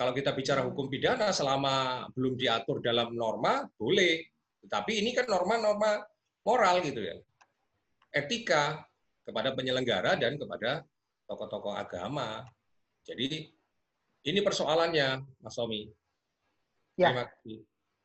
[0.02, 4.26] kalau kita bicara hukum pidana selama belum diatur dalam norma boleh,
[4.66, 6.02] tetapi ini kan norma-norma
[6.42, 7.22] moral gitu ya.
[8.10, 8.82] Etika
[9.22, 10.82] kepada penyelenggara dan kepada
[11.30, 12.50] tokoh-tokoh agama.
[13.06, 13.46] Jadi
[14.26, 15.86] ini persoalannya, Mas Somi.
[16.98, 17.14] Ya.
[17.14, 17.58] Terima kasih.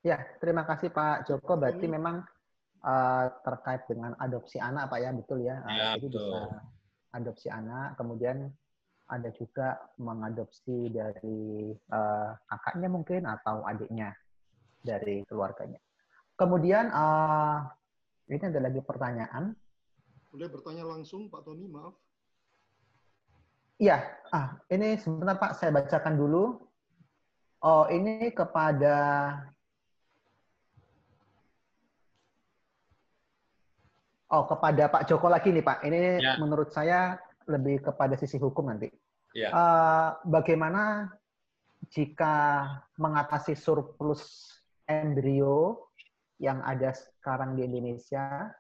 [0.04, 1.56] Ya, terima kasih Pak Joko.
[1.56, 1.94] Berarti hmm.
[1.96, 2.16] memang
[2.84, 5.56] uh, terkait dengan adopsi anak, Pak ya, betul ya?
[5.64, 6.20] Uh, ya Jadi betul.
[6.20, 6.36] bisa
[7.16, 8.52] adopsi anak, kemudian
[9.06, 14.10] ada juga mengadopsi dari uh, kakaknya mungkin atau adiknya
[14.82, 15.78] dari keluarganya.
[16.34, 17.62] Kemudian uh,
[18.26, 19.54] ini ada lagi pertanyaan.
[20.34, 21.94] Boleh bertanya langsung Pak Tony, maaf.
[23.76, 24.00] Iya,
[24.32, 26.58] ah ini sebentar Pak, saya bacakan dulu.
[27.60, 28.96] Oh, ini kepada
[34.26, 35.86] Oh, kepada Pak Joko lagi nih Pak.
[35.86, 36.34] Ini ya.
[36.42, 37.14] menurut saya
[37.46, 38.90] lebih kepada sisi hukum nanti.
[39.36, 39.52] Ya.
[39.52, 41.12] Uh, bagaimana
[41.92, 44.48] jika mengatasi surplus
[44.88, 45.86] embrio
[46.40, 48.50] yang ada sekarang di Indonesia?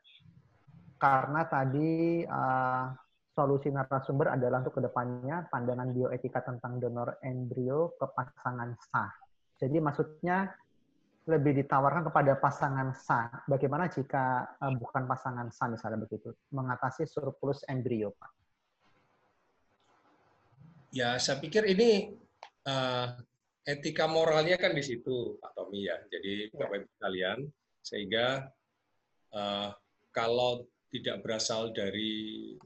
[0.96, 2.88] Karena tadi uh,
[3.36, 9.12] solusi narasumber adalah untuk ke depannya pandangan bioetika tentang donor embrio ke pasangan sah.
[9.60, 10.48] Jadi maksudnya
[11.26, 13.28] lebih ditawarkan kepada pasangan sah.
[13.50, 18.35] Bagaimana jika uh, bukan pasangan sah misalnya begitu, mengatasi surplus embrio, Pak?
[20.96, 22.08] Ya, saya pikir ini
[22.64, 23.12] uh,
[23.68, 26.00] etika moralnya kan di situ, Pak Tommy ya.
[26.08, 26.56] Jadi ya.
[26.56, 27.38] Bapak Ibu sekalian,
[27.84, 28.26] sehingga
[29.36, 29.76] uh,
[30.08, 32.56] kalau tidak berasal dari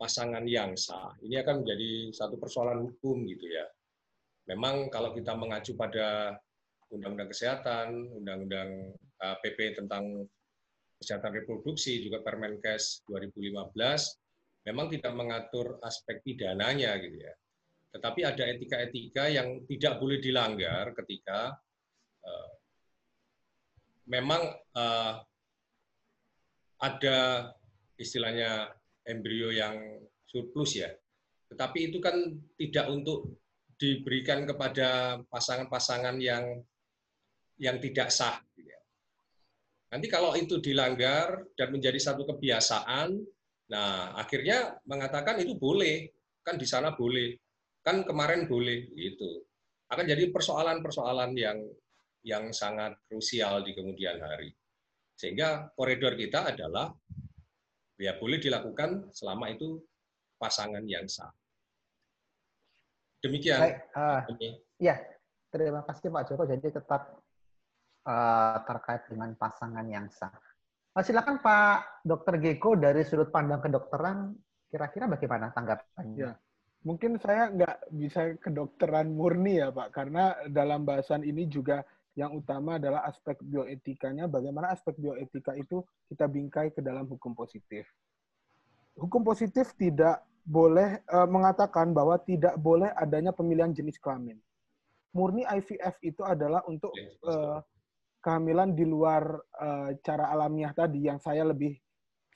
[0.00, 1.12] pasangan yang sah.
[1.20, 3.68] Ini akan menjadi satu persoalan hukum gitu ya.
[4.48, 6.40] Memang kalau kita mengacu pada
[6.88, 8.96] Undang-Undang Kesehatan, Undang-Undang
[9.44, 10.24] PP eh, tentang
[10.96, 13.76] Kesehatan Reproduksi, juga Permenkes 2015,
[14.66, 17.34] memang tidak mengatur aspek pidananya gitu ya.
[17.94, 21.54] Tetapi ada etika-etika yang tidak boleh dilanggar ketika
[22.26, 22.50] uh,
[24.10, 24.42] memang
[24.74, 25.22] uh,
[26.82, 27.50] ada
[27.96, 28.74] istilahnya
[29.06, 30.90] embrio yang surplus ya.
[31.46, 32.18] Tetapi itu kan
[32.58, 33.38] tidak untuk
[33.78, 36.60] diberikan kepada pasangan-pasangan yang
[37.56, 38.36] yang tidak sah.
[38.52, 38.80] Gitu ya.
[39.94, 43.16] Nanti kalau itu dilanggar dan menjadi satu kebiasaan,
[43.66, 46.10] nah akhirnya mengatakan itu boleh,
[46.46, 47.34] kan di sana boleh,
[47.82, 49.42] kan kemarin boleh, gitu.
[49.90, 51.58] Akan jadi persoalan-persoalan yang
[52.26, 54.50] yang sangat krusial di kemudian hari.
[55.14, 56.90] Sehingga koridor kita adalah
[57.96, 59.78] ya boleh dilakukan selama itu
[60.36, 61.32] pasangan yang sah.
[63.22, 63.58] Demikian.
[63.62, 64.20] Baik, uh,
[64.76, 65.00] ya,
[65.48, 66.44] terima kasih Pak Joko.
[66.44, 67.16] Jadi tetap
[68.04, 70.34] uh, terkait dengan pasangan yang sah.
[70.96, 72.40] Uh, silakan Pak Dr.
[72.40, 74.32] Geko dari sudut pandang kedokteran,
[74.72, 76.16] kira-kira bagaimana tanggapannya?
[76.16, 76.32] Ya,
[76.88, 81.84] mungkin saya nggak bisa kedokteran murni ya Pak, karena dalam bahasan ini juga
[82.16, 87.84] yang utama adalah aspek bioetikanya, bagaimana aspek bioetika itu kita bingkai ke dalam hukum positif.
[88.96, 94.40] Hukum positif tidak boleh e, mengatakan bahwa tidak boleh adanya pemilihan jenis kelamin.
[95.12, 97.34] Murni IVF itu adalah untuk e,
[98.24, 99.22] kehamilan di luar
[99.56, 99.68] e,
[100.02, 101.76] cara alamiah tadi yang saya lebih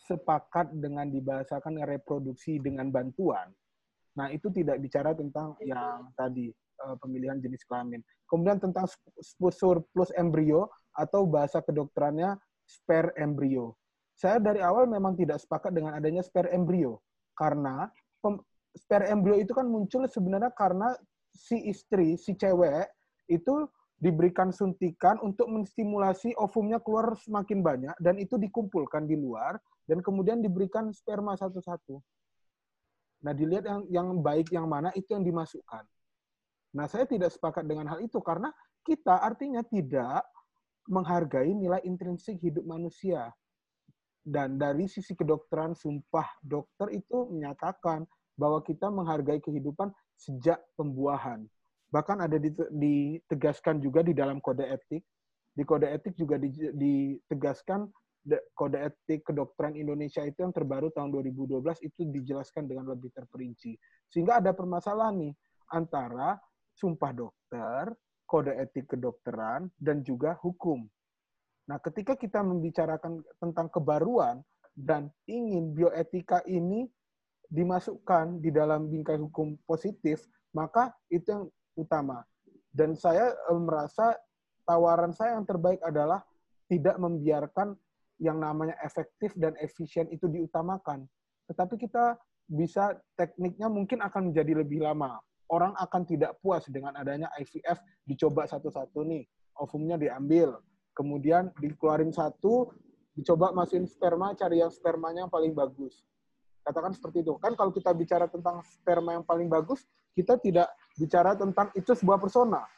[0.06, 3.52] sepakat dengan dibahasakan reproduksi dengan bantuan.
[4.18, 6.50] Nah, itu tidak bicara tentang yang tadi
[6.98, 8.00] pemilihan jenis kelamin.
[8.26, 8.88] Kemudian tentang
[9.52, 13.74] surplus embrio atau bahasa kedokterannya spare embrio.
[14.14, 17.00] Saya dari awal memang tidak sepakat dengan adanya spare embrio
[17.34, 17.88] karena
[18.76, 20.92] spare embrio itu kan muncul sebenarnya karena
[21.34, 22.86] si istri, si cewek
[23.32, 23.66] itu
[24.00, 30.40] diberikan suntikan untuk menstimulasi ovumnya keluar semakin banyak dan itu dikumpulkan di luar dan kemudian
[30.40, 32.00] diberikan sperma satu-satu.
[33.20, 35.84] Nah, dilihat yang yang baik yang mana itu yang dimasukkan.
[36.72, 38.48] Nah, saya tidak sepakat dengan hal itu karena
[38.80, 40.24] kita artinya tidak
[40.88, 43.28] menghargai nilai intrinsik hidup manusia.
[44.24, 48.08] Dan dari sisi kedokteran, sumpah dokter itu menyatakan
[48.40, 51.44] bahwa kita menghargai kehidupan sejak pembuahan
[51.90, 52.38] bahkan ada
[52.70, 55.02] ditegaskan juga di dalam kode etik.
[55.50, 57.90] Di kode etik juga ditegaskan
[58.54, 63.74] kode etik kedokteran Indonesia itu yang terbaru tahun 2012 itu dijelaskan dengan lebih terperinci.
[64.12, 65.34] Sehingga ada permasalahan nih
[65.74, 66.38] antara
[66.76, 67.90] sumpah dokter,
[68.24, 70.86] kode etik kedokteran, dan juga hukum.
[71.66, 74.42] Nah, ketika kita membicarakan tentang kebaruan
[74.74, 76.86] dan ingin bioetika ini
[77.50, 80.22] dimasukkan di dalam bingkai hukum positif,
[80.54, 81.44] maka itu yang
[81.76, 82.22] utama.
[82.70, 84.14] Dan saya eh, merasa
[84.64, 86.22] tawaran saya yang terbaik adalah
[86.70, 87.74] tidak membiarkan
[88.22, 91.08] yang namanya efektif dan efisien itu diutamakan.
[91.50, 92.14] Tetapi kita
[92.46, 95.18] bisa tekniknya mungkin akan menjadi lebih lama.
[95.50, 99.26] Orang akan tidak puas dengan adanya IVF dicoba satu-satu nih.
[99.58, 100.54] Ovumnya diambil.
[100.94, 102.70] Kemudian dikeluarin satu,
[103.18, 106.06] dicoba masukin sperma, cari yang spermanya yang paling bagus.
[106.62, 107.34] Katakan seperti itu.
[107.42, 109.82] Kan kalau kita bicara tentang sperma yang paling bagus,
[110.14, 112.68] kita tidak bicara tentang itu sebuah persona.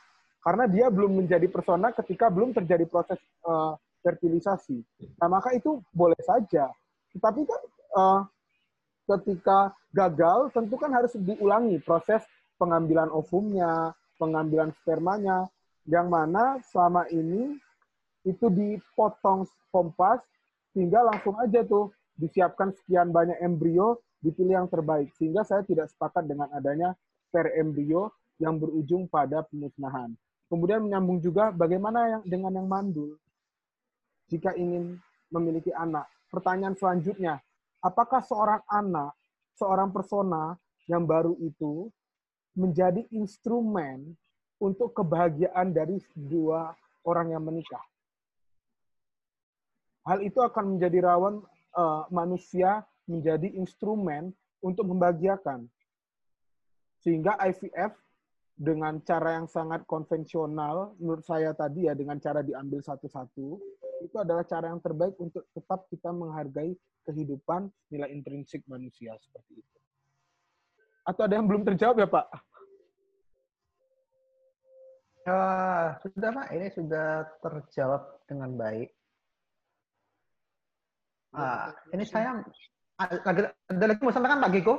[0.43, 4.83] Karena dia belum menjadi persona ketika belum terjadi proses uh, fertilisasi.
[5.19, 6.71] Nah, maka itu boleh saja.
[7.15, 7.63] Tetapi kan
[7.95, 8.21] uh,
[9.19, 12.23] ketika gagal, tentu kan harus diulangi proses
[12.59, 15.47] pengambilan ovumnya, pengambilan spermanya,
[15.87, 17.59] yang mana selama ini
[18.23, 20.23] itu dipotong kompas
[20.71, 26.23] sehingga langsung aja tuh disiapkan sekian banyak embrio dipilih yang terbaik sehingga saya tidak sepakat
[26.31, 26.95] dengan adanya
[27.33, 30.13] per embrio yang berujung pada pemusnahan.
[30.53, 33.17] Kemudian menyambung juga bagaimana yang dengan yang mandul
[34.29, 35.01] jika ingin
[35.33, 36.05] memiliki anak.
[36.29, 37.41] Pertanyaan selanjutnya,
[37.81, 39.17] apakah seorang anak,
[39.57, 41.89] seorang persona yang baru itu
[42.53, 44.13] menjadi instrumen
[44.61, 47.81] untuk kebahagiaan dari dua orang yang menikah?
[50.05, 51.41] Hal itu akan menjadi rawan
[51.77, 55.67] uh, manusia menjadi instrumen untuk membahagiakan.
[57.03, 57.93] Sehingga IVF
[58.55, 63.59] dengan cara yang sangat konvensional, menurut saya tadi ya, dengan cara diambil satu-satu,
[64.07, 69.79] itu adalah cara yang terbaik untuk tetap kita menghargai kehidupan nilai intrinsik manusia seperti itu.
[71.03, 72.27] Atau ada yang belum terjawab ya Pak?
[75.23, 77.09] Uh, sudah Pak, ini sudah
[77.43, 78.91] terjawab dengan baik.
[81.33, 82.45] Uh, ini saya
[83.01, 84.75] ada, ada lagi mau sampaikan Pak Giko?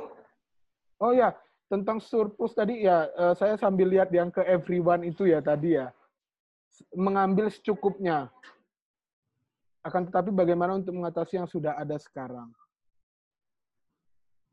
[1.02, 1.34] Oh ya,
[1.68, 5.90] tentang surplus tadi ya uh, saya sambil lihat yang ke everyone itu ya tadi ya.
[6.94, 8.28] Mengambil secukupnya.
[9.84, 12.48] Akan tetapi bagaimana untuk mengatasi yang sudah ada sekarang?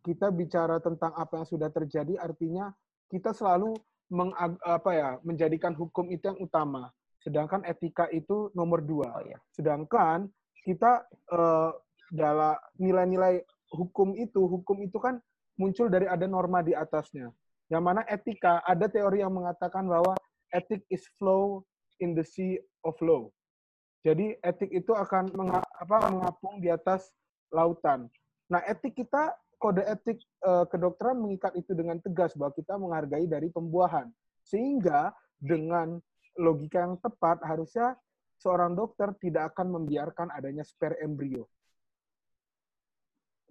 [0.03, 2.73] Kita bicara tentang apa yang sudah terjadi artinya
[3.07, 3.77] kita selalu
[4.11, 6.91] meng, apa ya menjadikan hukum itu yang utama.
[7.21, 9.07] Sedangkan etika itu nomor dua.
[9.13, 9.37] Oh, ya.
[9.53, 10.27] sedangkan
[10.65, 11.71] kita uh,
[12.11, 13.41] dalam nilai-nilai
[13.71, 15.23] hukum itu hukum itu kan
[15.61, 17.29] muncul dari ada norma di atasnya.
[17.69, 20.17] Yang mana etika, ada teori yang mengatakan bahwa
[20.49, 21.61] etik is flow
[22.01, 23.29] in the sea of law.
[24.01, 25.29] Jadi etik itu akan
[25.85, 27.13] mengapung di atas
[27.53, 28.09] lautan.
[28.49, 33.53] Nah, etik kita, kode etik eh, kedokteran mengikat itu dengan tegas bahwa kita menghargai dari
[33.53, 34.09] pembuahan.
[34.41, 36.01] Sehingga dengan
[36.41, 37.93] logika yang tepat, harusnya
[38.41, 41.45] seorang dokter tidak akan membiarkan adanya spare embrio.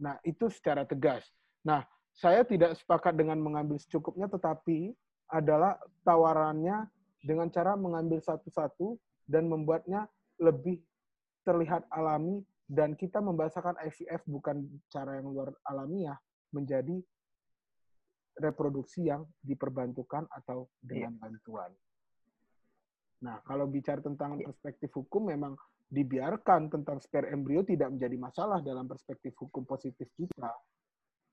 [0.02, 1.22] Nah, itu secara tegas.
[1.62, 4.92] Nah, saya tidak sepakat dengan mengambil secukupnya, tetapi
[5.30, 6.90] adalah tawarannya
[7.22, 8.98] dengan cara mengambil satu-satu
[9.30, 10.82] dan membuatnya lebih
[11.46, 16.18] terlihat alami dan kita membahasakan IVF bukan cara yang luar alamiah
[16.50, 16.98] menjadi
[18.38, 21.20] reproduksi yang diperbantukan atau dengan iya.
[21.20, 21.70] bantuan.
[23.20, 24.48] Nah, kalau bicara tentang iya.
[24.48, 25.58] perspektif hukum memang
[25.90, 30.54] dibiarkan tentang spare embrio tidak menjadi masalah dalam perspektif hukum positif kita.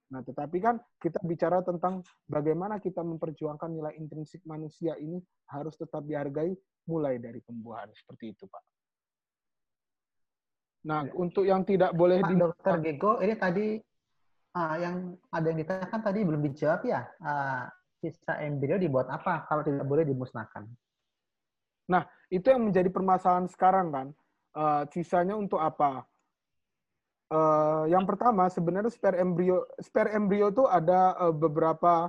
[0.07, 1.99] Nah, tetapi kan kita bicara tentang
[2.31, 5.19] bagaimana kita memperjuangkan nilai intrinsik manusia ini
[5.51, 6.55] harus tetap dihargai
[6.87, 8.63] mulai dari pembuahan seperti itu, Pak.
[10.87, 11.11] Nah, ya.
[11.19, 13.67] untuk yang tidak boleh Pak di Dokter Gego, ini tadi
[14.55, 14.95] uh, yang
[15.27, 17.01] ada yang ditanyakan tadi belum dijawab ya.
[17.19, 17.67] Uh,
[17.99, 20.63] sisa embrio dibuat apa kalau tidak boleh dimusnahkan?
[21.91, 24.07] Nah, itu yang menjadi permasalahan sekarang kan.
[24.55, 26.07] Uh, sisanya untuk apa?
[27.27, 32.07] Uh, yang pertama sebenarnya spare embrio spare embrio itu ada uh, beberapa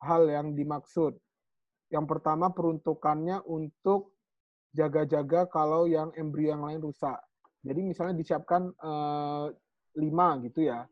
[0.00, 1.18] hal yang dimaksud.
[1.90, 4.14] Yang pertama peruntukannya untuk
[4.70, 7.18] jaga-jaga kalau yang embrio yang lain rusak.
[7.66, 9.46] Jadi misalnya disiapkan eh,
[9.98, 10.86] lima gitu ya,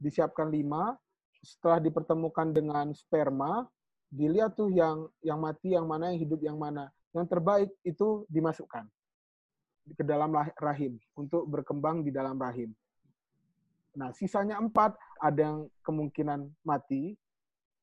[0.00, 0.96] disiapkan lima,
[1.44, 3.68] setelah dipertemukan dengan sperma,
[4.08, 6.88] dilihat tuh yang yang mati yang mana, yang hidup yang mana.
[7.12, 8.88] Yang terbaik itu dimasukkan
[9.94, 10.30] ke dalam
[10.60, 12.70] rahim untuk berkembang di dalam rahim.
[13.98, 17.18] Nah, sisanya empat ada yang kemungkinan mati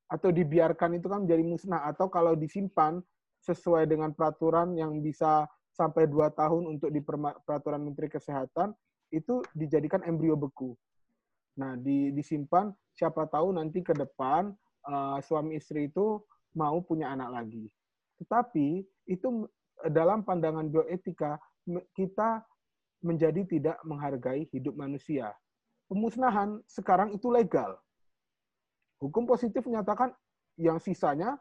[0.07, 3.03] atau dibiarkan itu kan menjadi musnah atau kalau disimpan
[3.43, 5.45] sesuai dengan peraturan yang bisa
[5.75, 7.03] sampai dua tahun untuk di
[7.43, 8.71] peraturan Menteri Kesehatan
[9.11, 10.73] itu dijadikan embrio beku.
[11.59, 14.55] Nah, di, disimpan siapa tahu nanti ke depan
[14.87, 16.23] uh, suami istri itu
[16.55, 17.69] mau punya anak lagi.
[18.17, 18.81] Tetapi
[19.11, 19.45] itu
[19.93, 21.37] dalam pandangan bioetika
[21.93, 22.41] kita
[23.03, 25.35] menjadi tidak menghargai hidup manusia.
[25.87, 27.77] Pemusnahan sekarang itu legal.
[28.97, 30.11] Hukum positif menyatakan
[30.57, 31.37] yang sisanya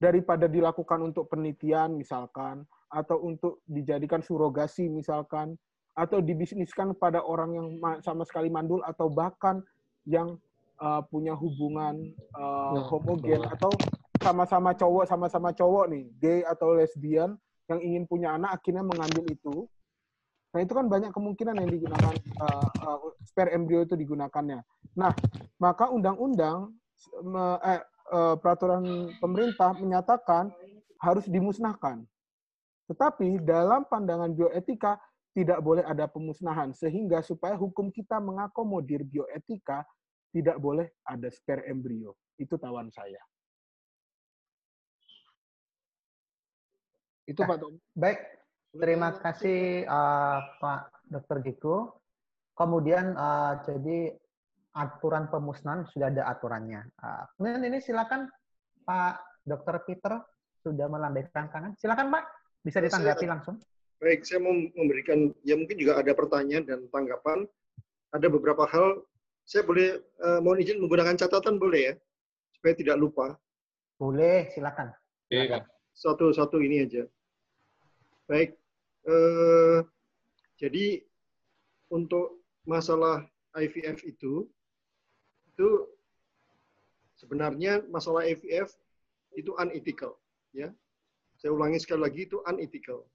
[0.00, 5.58] daripada dilakukan untuk penelitian misalkan atau untuk dijadikan surogasi misalkan
[5.98, 7.68] atau dibisniskan pada orang yang
[8.00, 9.60] sama sekali mandul atau bahkan
[10.06, 10.38] yang
[10.80, 13.68] uh, punya hubungan uh, homogen atau
[14.22, 17.34] sama-sama cowok sama-sama cowok nih gay atau lesbian
[17.68, 19.68] yang ingin punya anak akhirnya mengambil itu
[20.48, 24.64] nah itu kan banyak kemungkinan yang digunakan uh, uh, spare embrio itu digunakannya
[24.96, 25.12] nah
[25.60, 26.72] maka undang-undang
[27.66, 27.82] eh,
[28.14, 30.50] uh, peraturan pemerintah menyatakan
[30.98, 32.02] harus dimusnahkan.
[32.90, 34.96] Tetapi dalam pandangan bioetika
[35.36, 39.86] tidak boleh ada pemusnahan sehingga supaya hukum kita mengakomodir bioetika
[40.34, 42.16] tidak boleh ada spare embrio.
[42.40, 43.20] Itu tawan saya.
[47.28, 47.76] Itu nah, Pak Tom.
[47.92, 48.18] Baik,
[48.72, 50.80] terima kasih uh, Pak
[51.12, 51.44] Dr.
[51.44, 52.00] Giko.
[52.56, 54.16] Kemudian uh, jadi
[54.72, 56.88] aturan pemusnahan sudah ada aturannya.
[56.96, 58.32] Uh, kemudian ini silakan
[58.88, 59.84] Pak Dr.
[59.84, 60.24] Peter
[60.64, 61.76] sudah melambaikan tangan.
[61.76, 62.24] Silakan Pak,
[62.64, 63.60] bisa ditanggapi saya, langsung.
[64.00, 67.44] Baik, saya mau memberikan ya mungkin juga ada pertanyaan dan tanggapan.
[68.08, 69.04] Ada beberapa hal
[69.44, 71.94] saya boleh uh, mohon izin menggunakan catatan boleh ya
[72.56, 73.36] supaya tidak lupa.
[74.00, 74.96] Boleh, silakan.
[75.28, 75.68] silakan.
[75.92, 77.04] Satu-satu ini aja.
[78.28, 78.52] Baik,
[79.08, 79.80] uh,
[80.60, 81.00] jadi
[81.88, 83.24] untuk masalah
[83.56, 84.44] IVF itu
[85.48, 85.68] itu
[87.16, 88.68] sebenarnya masalah IVF
[89.34, 90.20] itu unethical
[90.54, 90.70] ya
[91.40, 93.08] saya ulangi sekali lagi itu unethical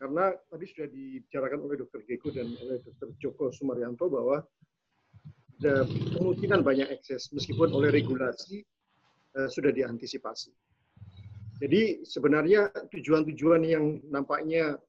[0.00, 2.00] karena tadi sudah dibicarakan oleh Dr.
[2.08, 3.12] Geko dan oleh Dr.
[3.20, 4.40] Joko Sumaryanto bahwa
[5.60, 5.84] ada
[6.16, 8.64] kemungkinan banyak ekses meskipun oleh regulasi
[9.36, 10.56] uh, sudah diantisipasi.
[11.60, 14.80] Jadi sebenarnya tujuan-tujuan yang nampaknya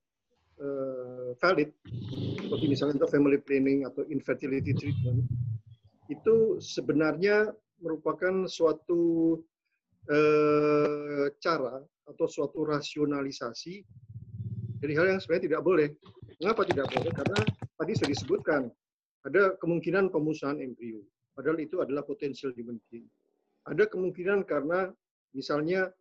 [0.63, 1.76] uh, valid
[2.39, 5.28] seperti misalnya untuk family planning atau infertility treatment
[6.11, 9.36] itu sebenarnya merupakan suatu
[10.11, 13.80] eh, cara atau suatu rasionalisasi
[14.84, 15.88] dari hal yang sebenarnya tidak boleh.
[16.43, 17.11] Mengapa tidak boleh?
[17.15, 17.39] Karena
[17.80, 18.61] tadi sudah disebutkan
[19.24, 21.05] ada kemungkinan pemusnahan embrio,
[21.38, 23.05] padahal itu adalah potensial human being.
[23.69, 24.89] Ada kemungkinan karena
[25.38, 25.93] misalnya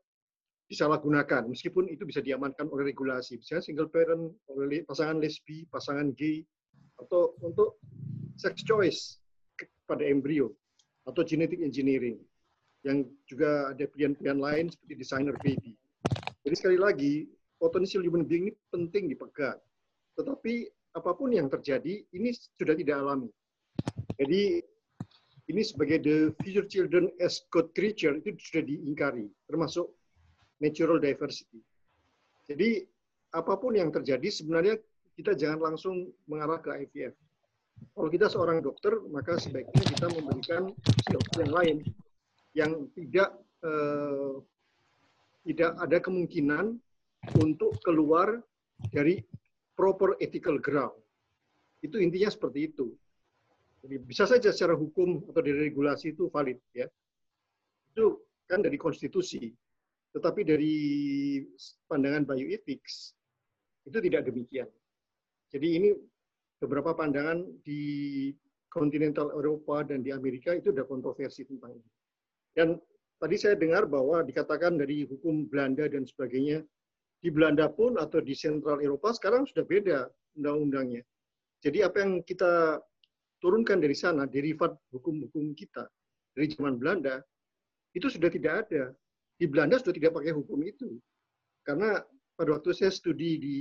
[0.70, 6.46] disalahgunakan, meskipun itu bisa diamankan oleh regulasi, misalnya single parent, oleh pasangan lesbi, pasangan gay,
[6.94, 7.82] atau untuk
[8.38, 9.20] sex choice,
[9.90, 10.54] pada embrio
[11.02, 12.22] atau genetic engineering
[12.86, 15.74] yang juga ada pilihan-pilihan lain seperti designer baby.
[16.46, 17.28] Jadi sekali lagi,
[17.60, 19.58] potensial human being ini penting dipegang.
[20.16, 23.28] Tetapi apa pun yang terjadi, ini sudah tidak alami.
[24.16, 24.64] Jadi
[25.50, 29.92] ini sebagai the future children as God creature itu sudah diingkari, termasuk
[30.60, 31.58] natural diversity.
[32.46, 32.84] Jadi
[33.32, 34.74] apa pun yang terjadi sebenarnya
[35.16, 37.14] kita jangan langsung mengarah ke IVF.
[37.96, 40.68] Kalau kita seorang dokter, maka sebaiknya kita memberikan
[41.08, 41.76] dokter yang lain
[42.52, 43.30] yang tidak
[43.64, 44.34] eh,
[45.48, 46.76] tidak ada kemungkinan
[47.40, 48.40] untuk keluar
[48.92, 49.20] dari
[49.76, 50.96] proper ethical ground.
[51.80, 52.92] Itu intinya seperti itu.
[53.80, 56.84] Jadi bisa saja secara hukum atau dari regulasi itu valid ya.
[57.92, 59.48] Itu kan dari konstitusi.
[60.10, 60.74] Tetapi dari
[61.86, 63.14] pandangan bioethics
[63.86, 64.66] itu tidak demikian.
[65.50, 65.90] Jadi ini
[66.58, 67.82] beberapa pandangan di
[68.70, 71.90] kontinental Eropa dan di Amerika itu ada kontroversi tentang ini.
[72.54, 72.78] Dan
[73.18, 76.62] tadi saya dengar bahwa dikatakan dari hukum Belanda dan sebagainya,
[77.20, 79.98] di Belanda pun atau di sentral Eropa sekarang sudah beda
[80.38, 81.02] undang-undangnya.
[81.60, 82.80] Jadi apa yang kita
[83.42, 85.84] turunkan dari sana, derivat hukum-hukum kita
[86.32, 87.20] dari zaman Belanda,
[87.92, 88.94] itu sudah tidak ada.
[89.40, 91.00] Di Belanda sudah tidak pakai hukum itu.
[91.64, 91.96] Karena
[92.36, 93.56] pada waktu saya studi di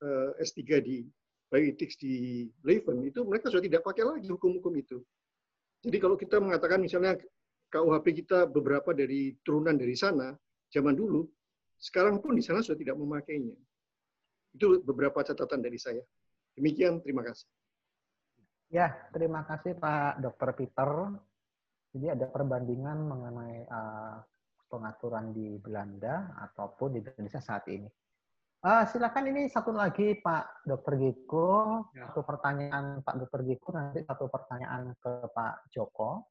[0.00, 1.04] uh, eh, S3 di
[1.52, 5.04] bioethics di Leuven itu mereka sudah tidak pakai lagi hukum-hukum itu.
[5.84, 7.20] Jadi kalau kita mengatakan misalnya
[7.68, 10.32] KUHP kita beberapa dari turunan dari sana,
[10.72, 11.28] zaman dulu,
[11.76, 13.56] sekarang pun di sana sudah tidak memakainya.
[14.56, 16.00] Itu beberapa catatan dari saya.
[16.56, 17.48] Demikian, terima kasih.
[18.72, 20.50] Ya, terima kasih Pak Dr.
[20.56, 20.90] Peter.
[21.92, 24.16] Jadi ada perbandingan mengenai uh,
[24.72, 27.84] pengaturan di Belanda ataupun di Indonesia saat ini.
[28.62, 30.94] Uh, silakan ini satu lagi Pak Dr.
[30.96, 32.08] Giko, ya.
[32.08, 33.42] satu pertanyaan Pak Dr.
[33.44, 36.24] Giko, nanti satu pertanyaan ke Pak Joko.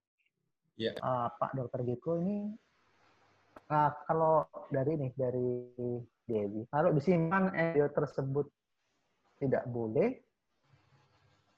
[0.79, 0.97] Ya.
[0.97, 1.85] Uh, Pak Dr.
[1.85, 2.49] Giko ini
[3.69, 5.69] uh, kalau dari ini dari
[6.23, 8.47] Dewi, kalau disimpan embrio tersebut
[9.43, 10.15] tidak boleh,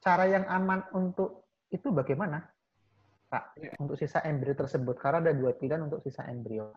[0.02, 2.53] cara yang aman untuk itu bagaimana?
[3.34, 3.72] Pak, ya.
[3.82, 4.94] untuk sisa embrio tersebut?
[4.94, 6.70] Karena ada dua pilihan untuk sisa embrio.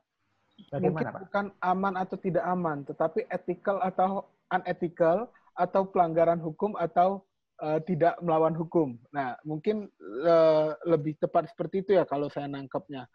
[0.74, 1.22] Bagaimana, Mungkin Pak?
[1.30, 7.26] bukan aman atau tidak aman, tetapi ethical atau unethical, atau pelanggaran hukum atau
[7.62, 8.94] uh, tidak melawan hukum.
[9.10, 9.90] Nah, mungkin
[10.26, 13.10] uh, lebih tepat seperti itu ya kalau saya nangkepnya.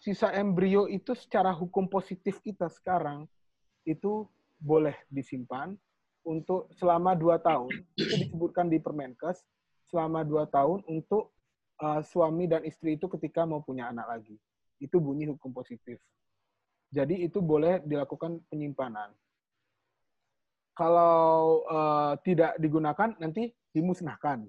[0.00, 3.28] Sisa embrio itu secara hukum positif kita sekarang
[3.84, 4.28] itu
[4.60, 5.76] boleh disimpan
[6.24, 7.72] untuk selama dua tahun.
[7.96, 9.44] Itu disebutkan di Permenkes
[9.92, 11.35] selama dua tahun untuk
[11.80, 14.36] uh, suami dan istri itu ketika mau punya anak lagi.
[14.80, 16.00] Itu bunyi hukum positif.
[16.92, 19.10] Jadi itu boleh dilakukan penyimpanan.
[20.76, 24.44] Kalau uh, tidak digunakan nanti dimusnahkan.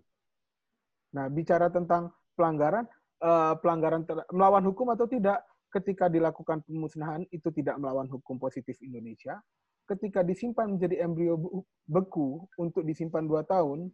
[1.15, 2.83] Nah, bicara tentang pelanggaran,
[3.23, 4.03] uh, pelanggaran
[4.35, 5.39] melawan hukum atau tidak,
[5.71, 9.39] ketika dilakukan pemusnahan itu tidak melawan hukum positif Indonesia.
[9.87, 11.39] Ketika disimpan menjadi embrio
[11.87, 13.87] beku untuk disimpan dua tahun,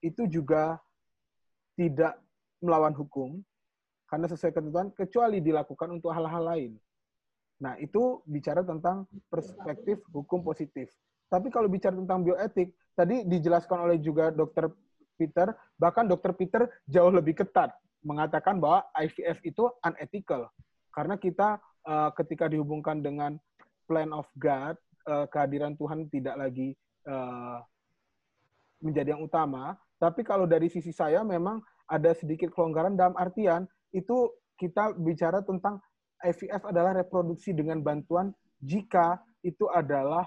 [0.00, 0.80] itu juga
[1.76, 2.16] tidak
[2.62, 3.40] melawan hukum
[4.06, 6.72] karena sesuai ketentuan kecuali dilakukan untuk hal-hal lain.
[7.58, 10.90] Nah, itu bicara tentang perspektif hukum positif.
[11.30, 14.70] Tapi kalau bicara tentang bioetik, tadi dijelaskan oleh juga Dr.
[15.16, 16.34] Peter, bahkan Dr.
[16.34, 17.74] Peter jauh lebih ketat
[18.04, 20.52] mengatakan bahwa IVF itu unethical
[20.94, 23.34] karena kita uh, ketika dihubungkan dengan
[23.90, 24.78] plan of God,
[25.10, 26.78] uh, kehadiran Tuhan tidak lagi
[27.10, 27.58] uh,
[28.78, 29.74] menjadi yang utama.
[29.98, 31.58] Tapi kalau dari sisi saya memang
[31.90, 35.82] ada sedikit kelonggaran dalam artian itu kita bicara tentang
[36.24, 38.32] IVF adalah reproduksi dengan bantuan
[38.64, 40.24] jika itu adalah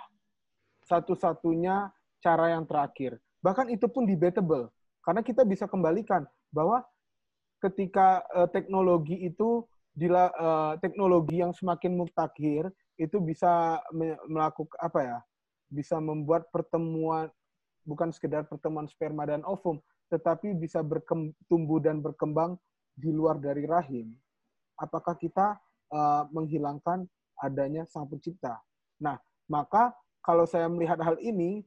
[0.86, 1.90] satu-satunya
[2.22, 3.18] cara yang terakhir.
[3.42, 4.70] Bahkan itu pun debatable
[5.02, 6.86] karena kita bisa kembalikan bahwa
[7.64, 9.66] ketika uh, teknologi itu
[9.98, 12.70] dila, uh, teknologi yang semakin mutakhir
[13.02, 13.82] itu bisa
[14.30, 15.20] melakukan apa ya?
[15.68, 17.28] bisa membuat pertemuan
[17.88, 19.80] bukan sekedar pertemuan sperma dan ovum,
[20.12, 22.60] tetapi bisa bertumbuh dan berkembang
[22.94, 24.12] di luar dari rahim,
[24.76, 25.56] apakah kita
[25.96, 27.08] uh, menghilangkan
[27.40, 28.60] adanya sang pencipta?
[29.00, 29.16] Nah,
[29.48, 31.64] maka kalau saya melihat hal ini,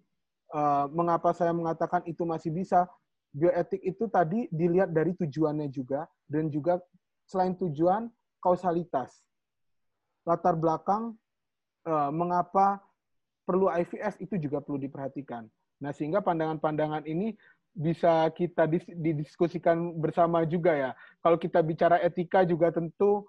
[0.52, 2.84] uh, mengapa saya mengatakan itu masih bisa?
[3.30, 6.82] Bioetik itu tadi dilihat dari tujuannya juga, dan juga
[7.30, 8.10] selain tujuan,
[8.42, 9.22] kausalitas.
[10.26, 11.14] Latar belakang
[11.86, 12.82] uh, mengapa
[13.46, 15.46] perlu IVF itu juga perlu diperhatikan.
[15.80, 17.32] Nah, sehingga pandangan-pandangan ini
[17.70, 20.90] bisa kita didiskusikan bersama juga ya.
[21.24, 23.24] Kalau kita bicara etika juga tentu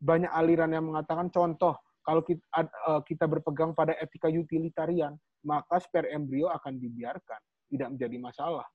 [0.00, 1.76] banyak aliran yang mengatakan contoh
[2.06, 8.16] kalau kita, eh, kita berpegang pada etika utilitarian, maka spare embrio akan dibiarkan, tidak menjadi
[8.22, 8.66] masalah.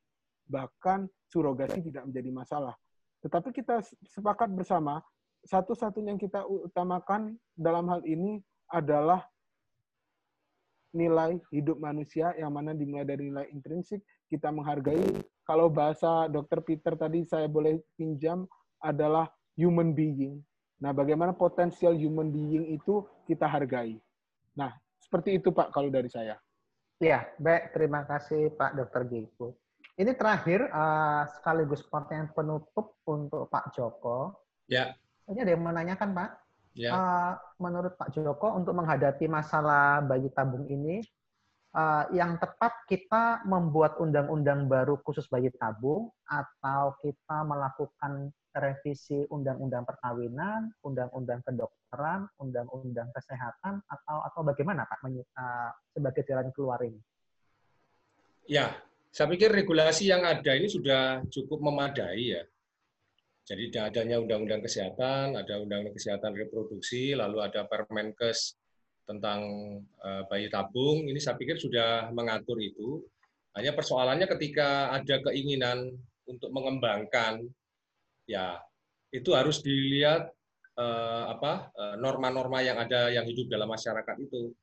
[0.52, 2.76] Bahkan surogasi tidak menjadi masalah.
[3.24, 5.00] Tetapi kita sepakat bersama,
[5.48, 9.24] satu-satunya yang kita utamakan dalam hal ini adalah
[10.92, 16.96] nilai hidup manusia yang mana dimulai dari nilai intrinsik kita menghargai kalau bahasa dokter Peter
[16.96, 18.48] tadi saya boleh pinjam
[18.80, 19.28] adalah
[19.60, 20.40] human being.
[20.82, 24.00] Nah, bagaimana potensial human being itu kita hargai.
[24.58, 26.40] Nah, seperti itu Pak kalau dari saya.
[27.02, 27.74] Ya, baik.
[27.76, 29.58] Terima kasih Pak Dokter Giko.
[30.00, 34.34] Ini terakhir uh, sekaligus pertanyaan penutup untuk Pak Joko.
[34.66, 34.96] Ya.
[35.30, 36.30] Ini ada yang menanyakan Pak.
[36.72, 36.92] Ya.
[36.96, 41.04] Uh, menurut Pak Joko untuk menghadapi masalah bayi tabung ini,
[41.76, 49.88] uh, yang tepat kita membuat undang-undang baru khusus bayi tabung atau kita melakukan revisi undang-undang
[49.88, 57.00] perkawinan, undang-undang kedokteran, undang-undang kesehatan atau atau bagaimana Pak uh, sebagai jalan keluar ini?
[58.48, 58.76] Ya,
[59.12, 62.44] saya pikir regulasi yang ada ini sudah cukup memadai ya
[63.42, 68.56] jadi adanya undang-undang kesehatan, ada undang-undang kesehatan reproduksi, lalu ada Permenkes
[69.10, 69.42] tentang
[70.00, 71.04] uh, bayi tabung.
[71.10, 73.02] Ini saya pikir sudah mengatur itu.
[73.58, 75.92] Hanya persoalannya ketika ada keinginan
[76.24, 77.44] untuk mengembangkan,
[78.24, 78.62] ya
[79.12, 80.32] itu harus dilihat
[80.80, 84.56] uh, apa eh, norma-norma yang ada yang hidup dalam masyarakat itu.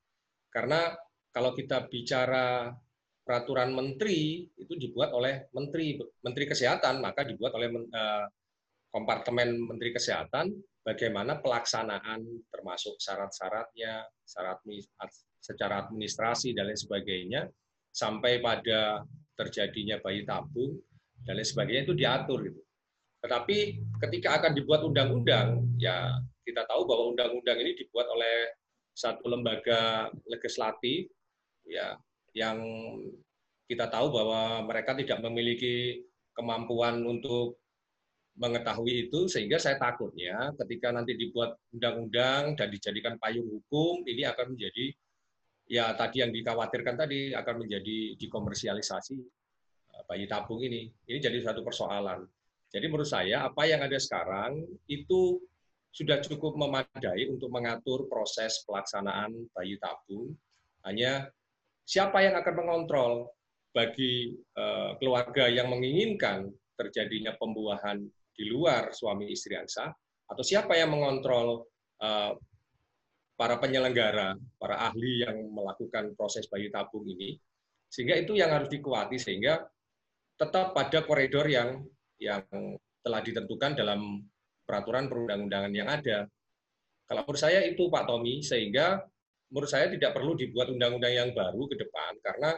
[0.48, 0.96] Karena
[1.28, 2.72] kalau kita bicara
[3.20, 7.68] peraturan menteri itu dibuat oleh menteri menteri kesehatan maka dibuat oleh
[8.88, 10.52] kompartemen Menteri Kesehatan
[10.84, 14.64] bagaimana pelaksanaan termasuk syarat-syaratnya, syarat
[15.38, 17.42] secara administrasi dan lain sebagainya
[17.92, 19.04] sampai pada
[19.36, 20.80] terjadinya bayi tabung
[21.24, 22.60] dan lain sebagainya itu diatur gitu.
[23.18, 23.56] Tetapi
[24.06, 26.16] ketika akan dibuat undang-undang, ya
[26.46, 28.54] kita tahu bahwa undang-undang ini dibuat oleh
[28.94, 31.06] satu lembaga legislatif
[31.68, 31.94] ya
[32.34, 32.58] yang
[33.68, 37.60] kita tahu bahwa mereka tidak memiliki kemampuan untuk
[38.38, 44.54] mengetahui itu sehingga saya takutnya ketika nanti dibuat undang-undang dan dijadikan payung hukum ini akan
[44.54, 44.94] menjadi
[45.68, 49.16] ya tadi yang dikhawatirkan tadi akan menjadi dikomersialisasi
[49.92, 50.88] eh, bayi tabung ini.
[51.04, 52.24] Ini jadi satu persoalan.
[52.68, 55.40] Jadi menurut saya apa yang ada sekarang itu
[55.92, 60.36] sudah cukup memadai untuk mengatur proses pelaksanaan bayi tabung.
[60.84, 61.26] Hanya
[61.82, 63.12] siapa yang akan mengontrol
[63.72, 68.04] bagi uh, keluarga yang menginginkan terjadinya pembuahan
[68.38, 69.90] di luar suami istri yang sah,
[70.30, 71.66] atau siapa yang mengontrol
[71.98, 72.32] uh,
[73.34, 77.34] para penyelenggara, para ahli yang melakukan proses bayi tabung ini,
[77.90, 79.58] sehingga itu yang harus dikuati sehingga
[80.38, 81.82] tetap pada koridor yang
[82.22, 82.46] yang
[83.02, 84.22] telah ditentukan dalam
[84.62, 86.26] peraturan perundang-undangan yang ada.
[87.08, 89.00] Kalau menurut saya itu Pak Tommy, sehingga
[89.48, 92.54] menurut saya tidak perlu dibuat undang-undang yang baru ke depan, karena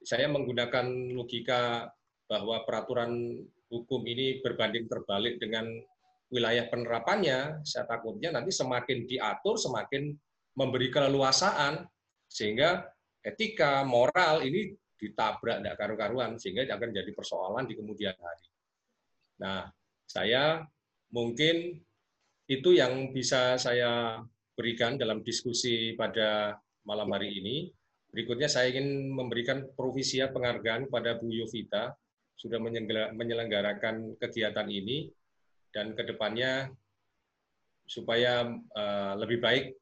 [0.00, 1.90] saya menggunakan logika
[2.30, 5.68] bahwa peraturan hukum ini berbanding terbalik dengan
[6.28, 10.12] wilayah penerapannya, saya takutnya nanti semakin diatur, semakin
[10.56, 11.88] memberi keleluasaan,
[12.28, 12.84] sehingga
[13.24, 18.46] etika, moral ini ditabrak tidak karu-karuan, sehingga akan jadi persoalan di kemudian hari.
[19.40, 19.70] Nah,
[20.04, 20.64] saya
[21.14, 21.78] mungkin
[22.48, 24.20] itu yang bisa saya
[24.56, 27.56] berikan dalam diskusi pada malam hari ini.
[28.08, 31.92] Berikutnya saya ingin memberikan provisia penghargaan kepada Bu Yovita
[32.38, 32.62] sudah
[33.12, 35.10] menyelenggarakan kegiatan ini
[35.74, 36.70] dan ke depannya
[37.84, 38.46] supaya
[38.78, 39.74] uh, lebih baik.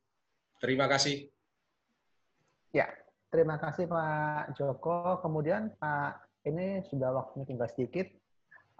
[0.57, 1.29] Terima kasih.
[2.73, 2.89] Ya,
[3.29, 5.21] terima kasih Pak Joko.
[5.21, 8.09] Kemudian Pak, ini sudah waktunya tinggal sedikit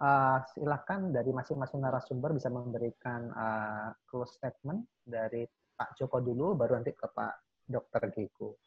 [0.01, 5.45] uh, silakan dari masing-masing narasumber bisa memberikan uh, close statement dari
[5.77, 8.09] Pak Joko dulu, baru nanti ke Pak Dr.
[8.09, 8.57] Giko.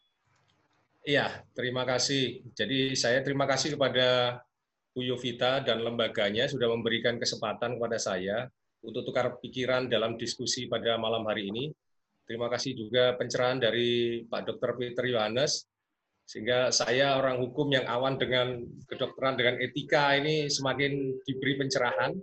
[1.01, 2.45] Iya, terima kasih.
[2.53, 4.39] Jadi saya terima kasih kepada
[4.91, 8.51] Bu Yovita dan lembaganya sudah memberikan kesempatan kepada saya
[8.83, 11.71] untuk tukar pikiran dalam diskusi pada malam hari ini.
[12.27, 14.71] Terima kasih juga pencerahan dari Pak Dr.
[14.79, 15.67] Peter Yohanes
[16.31, 22.15] sehingga saya orang hukum yang awan dengan kedokteran dengan etika ini semakin diberi pencerahan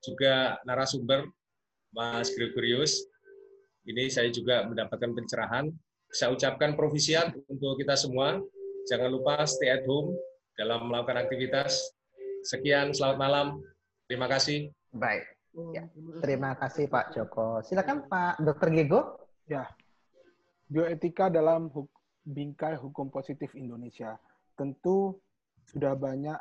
[0.00, 1.28] juga narasumber
[1.92, 3.04] Mas Gregorius
[3.84, 5.68] ini saya juga mendapatkan pencerahan
[6.08, 8.40] saya ucapkan provisiat untuk kita semua
[8.88, 10.16] jangan lupa stay at home
[10.56, 11.92] dalam melakukan aktivitas
[12.42, 13.46] sekian selamat malam
[14.10, 15.24] terima kasih baik
[15.74, 15.86] ya.
[16.20, 18.68] terima kasih Pak Joko silakan Pak Dr.
[18.74, 19.00] Gego
[19.48, 19.66] ya
[20.68, 24.14] bioetika dalam hukum bingkai hukum positif Indonesia.
[24.54, 25.18] Tentu
[25.66, 26.38] sudah banyak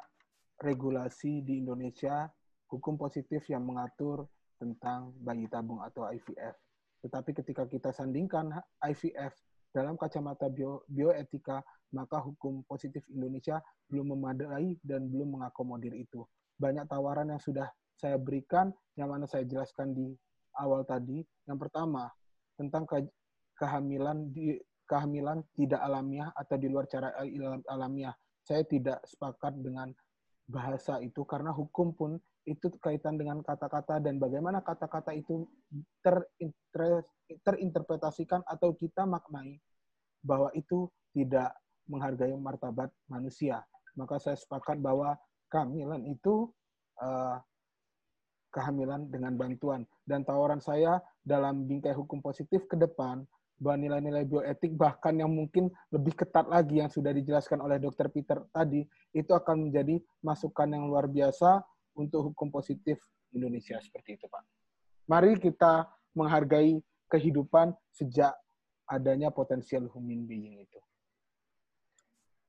[0.62, 2.30] regulasi di Indonesia
[2.70, 4.30] hukum positif yang mengatur
[4.62, 6.54] tentang bayi tabung atau IVF.
[7.02, 8.54] Tetapi ketika kita sandingkan
[8.86, 9.34] IVF
[9.72, 11.64] dalam kacamata bio, bioetika,
[11.96, 16.24] maka hukum positif Indonesia belum memadai dan belum mengakomodir itu.
[16.60, 20.12] Banyak tawaran yang sudah saya berikan, yang mana saya jelaskan di
[20.60, 21.24] awal tadi.
[21.48, 22.12] Yang pertama,
[22.60, 22.88] tentang
[23.56, 27.16] kehamilan di kehamilan tidak alamiah atau di luar cara
[27.72, 28.16] alamiah.
[28.44, 29.94] Saya tidak sepakat dengan
[30.52, 32.12] bahasa itu karena hukum pun
[32.50, 35.46] itu kaitan dengan kata-kata dan bagaimana kata-kata itu
[37.46, 39.62] terinterpretasikan atau kita maknai
[40.26, 41.54] bahwa itu tidak
[41.86, 43.62] menghargai martabat manusia.
[43.94, 45.20] Maka saya sepakat bahwa
[45.52, 46.50] kehamilan itu
[47.04, 47.38] uh,
[48.52, 49.84] kehamilan dengan bantuan.
[50.08, 53.24] Dan tawaran saya dalam bingkai hukum positif ke depan
[53.62, 58.10] bahwa nilai-nilai bioetik bahkan yang mungkin lebih ketat lagi yang sudah dijelaskan oleh Dr.
[58.10, 58.82] Peter tadi
[59.14, 61.62] itu akan menjadi masukan yang luar biasa
[61.96, 63.00] untuk hukum positif
[63.32, 64.44] Indonesia seperti itu Pak.
[65.08, 66.80] Mari kita menghargai
[67.12, 68.32] kehidupan sejak
[68.88, 70.80] adanya potensial human being itu.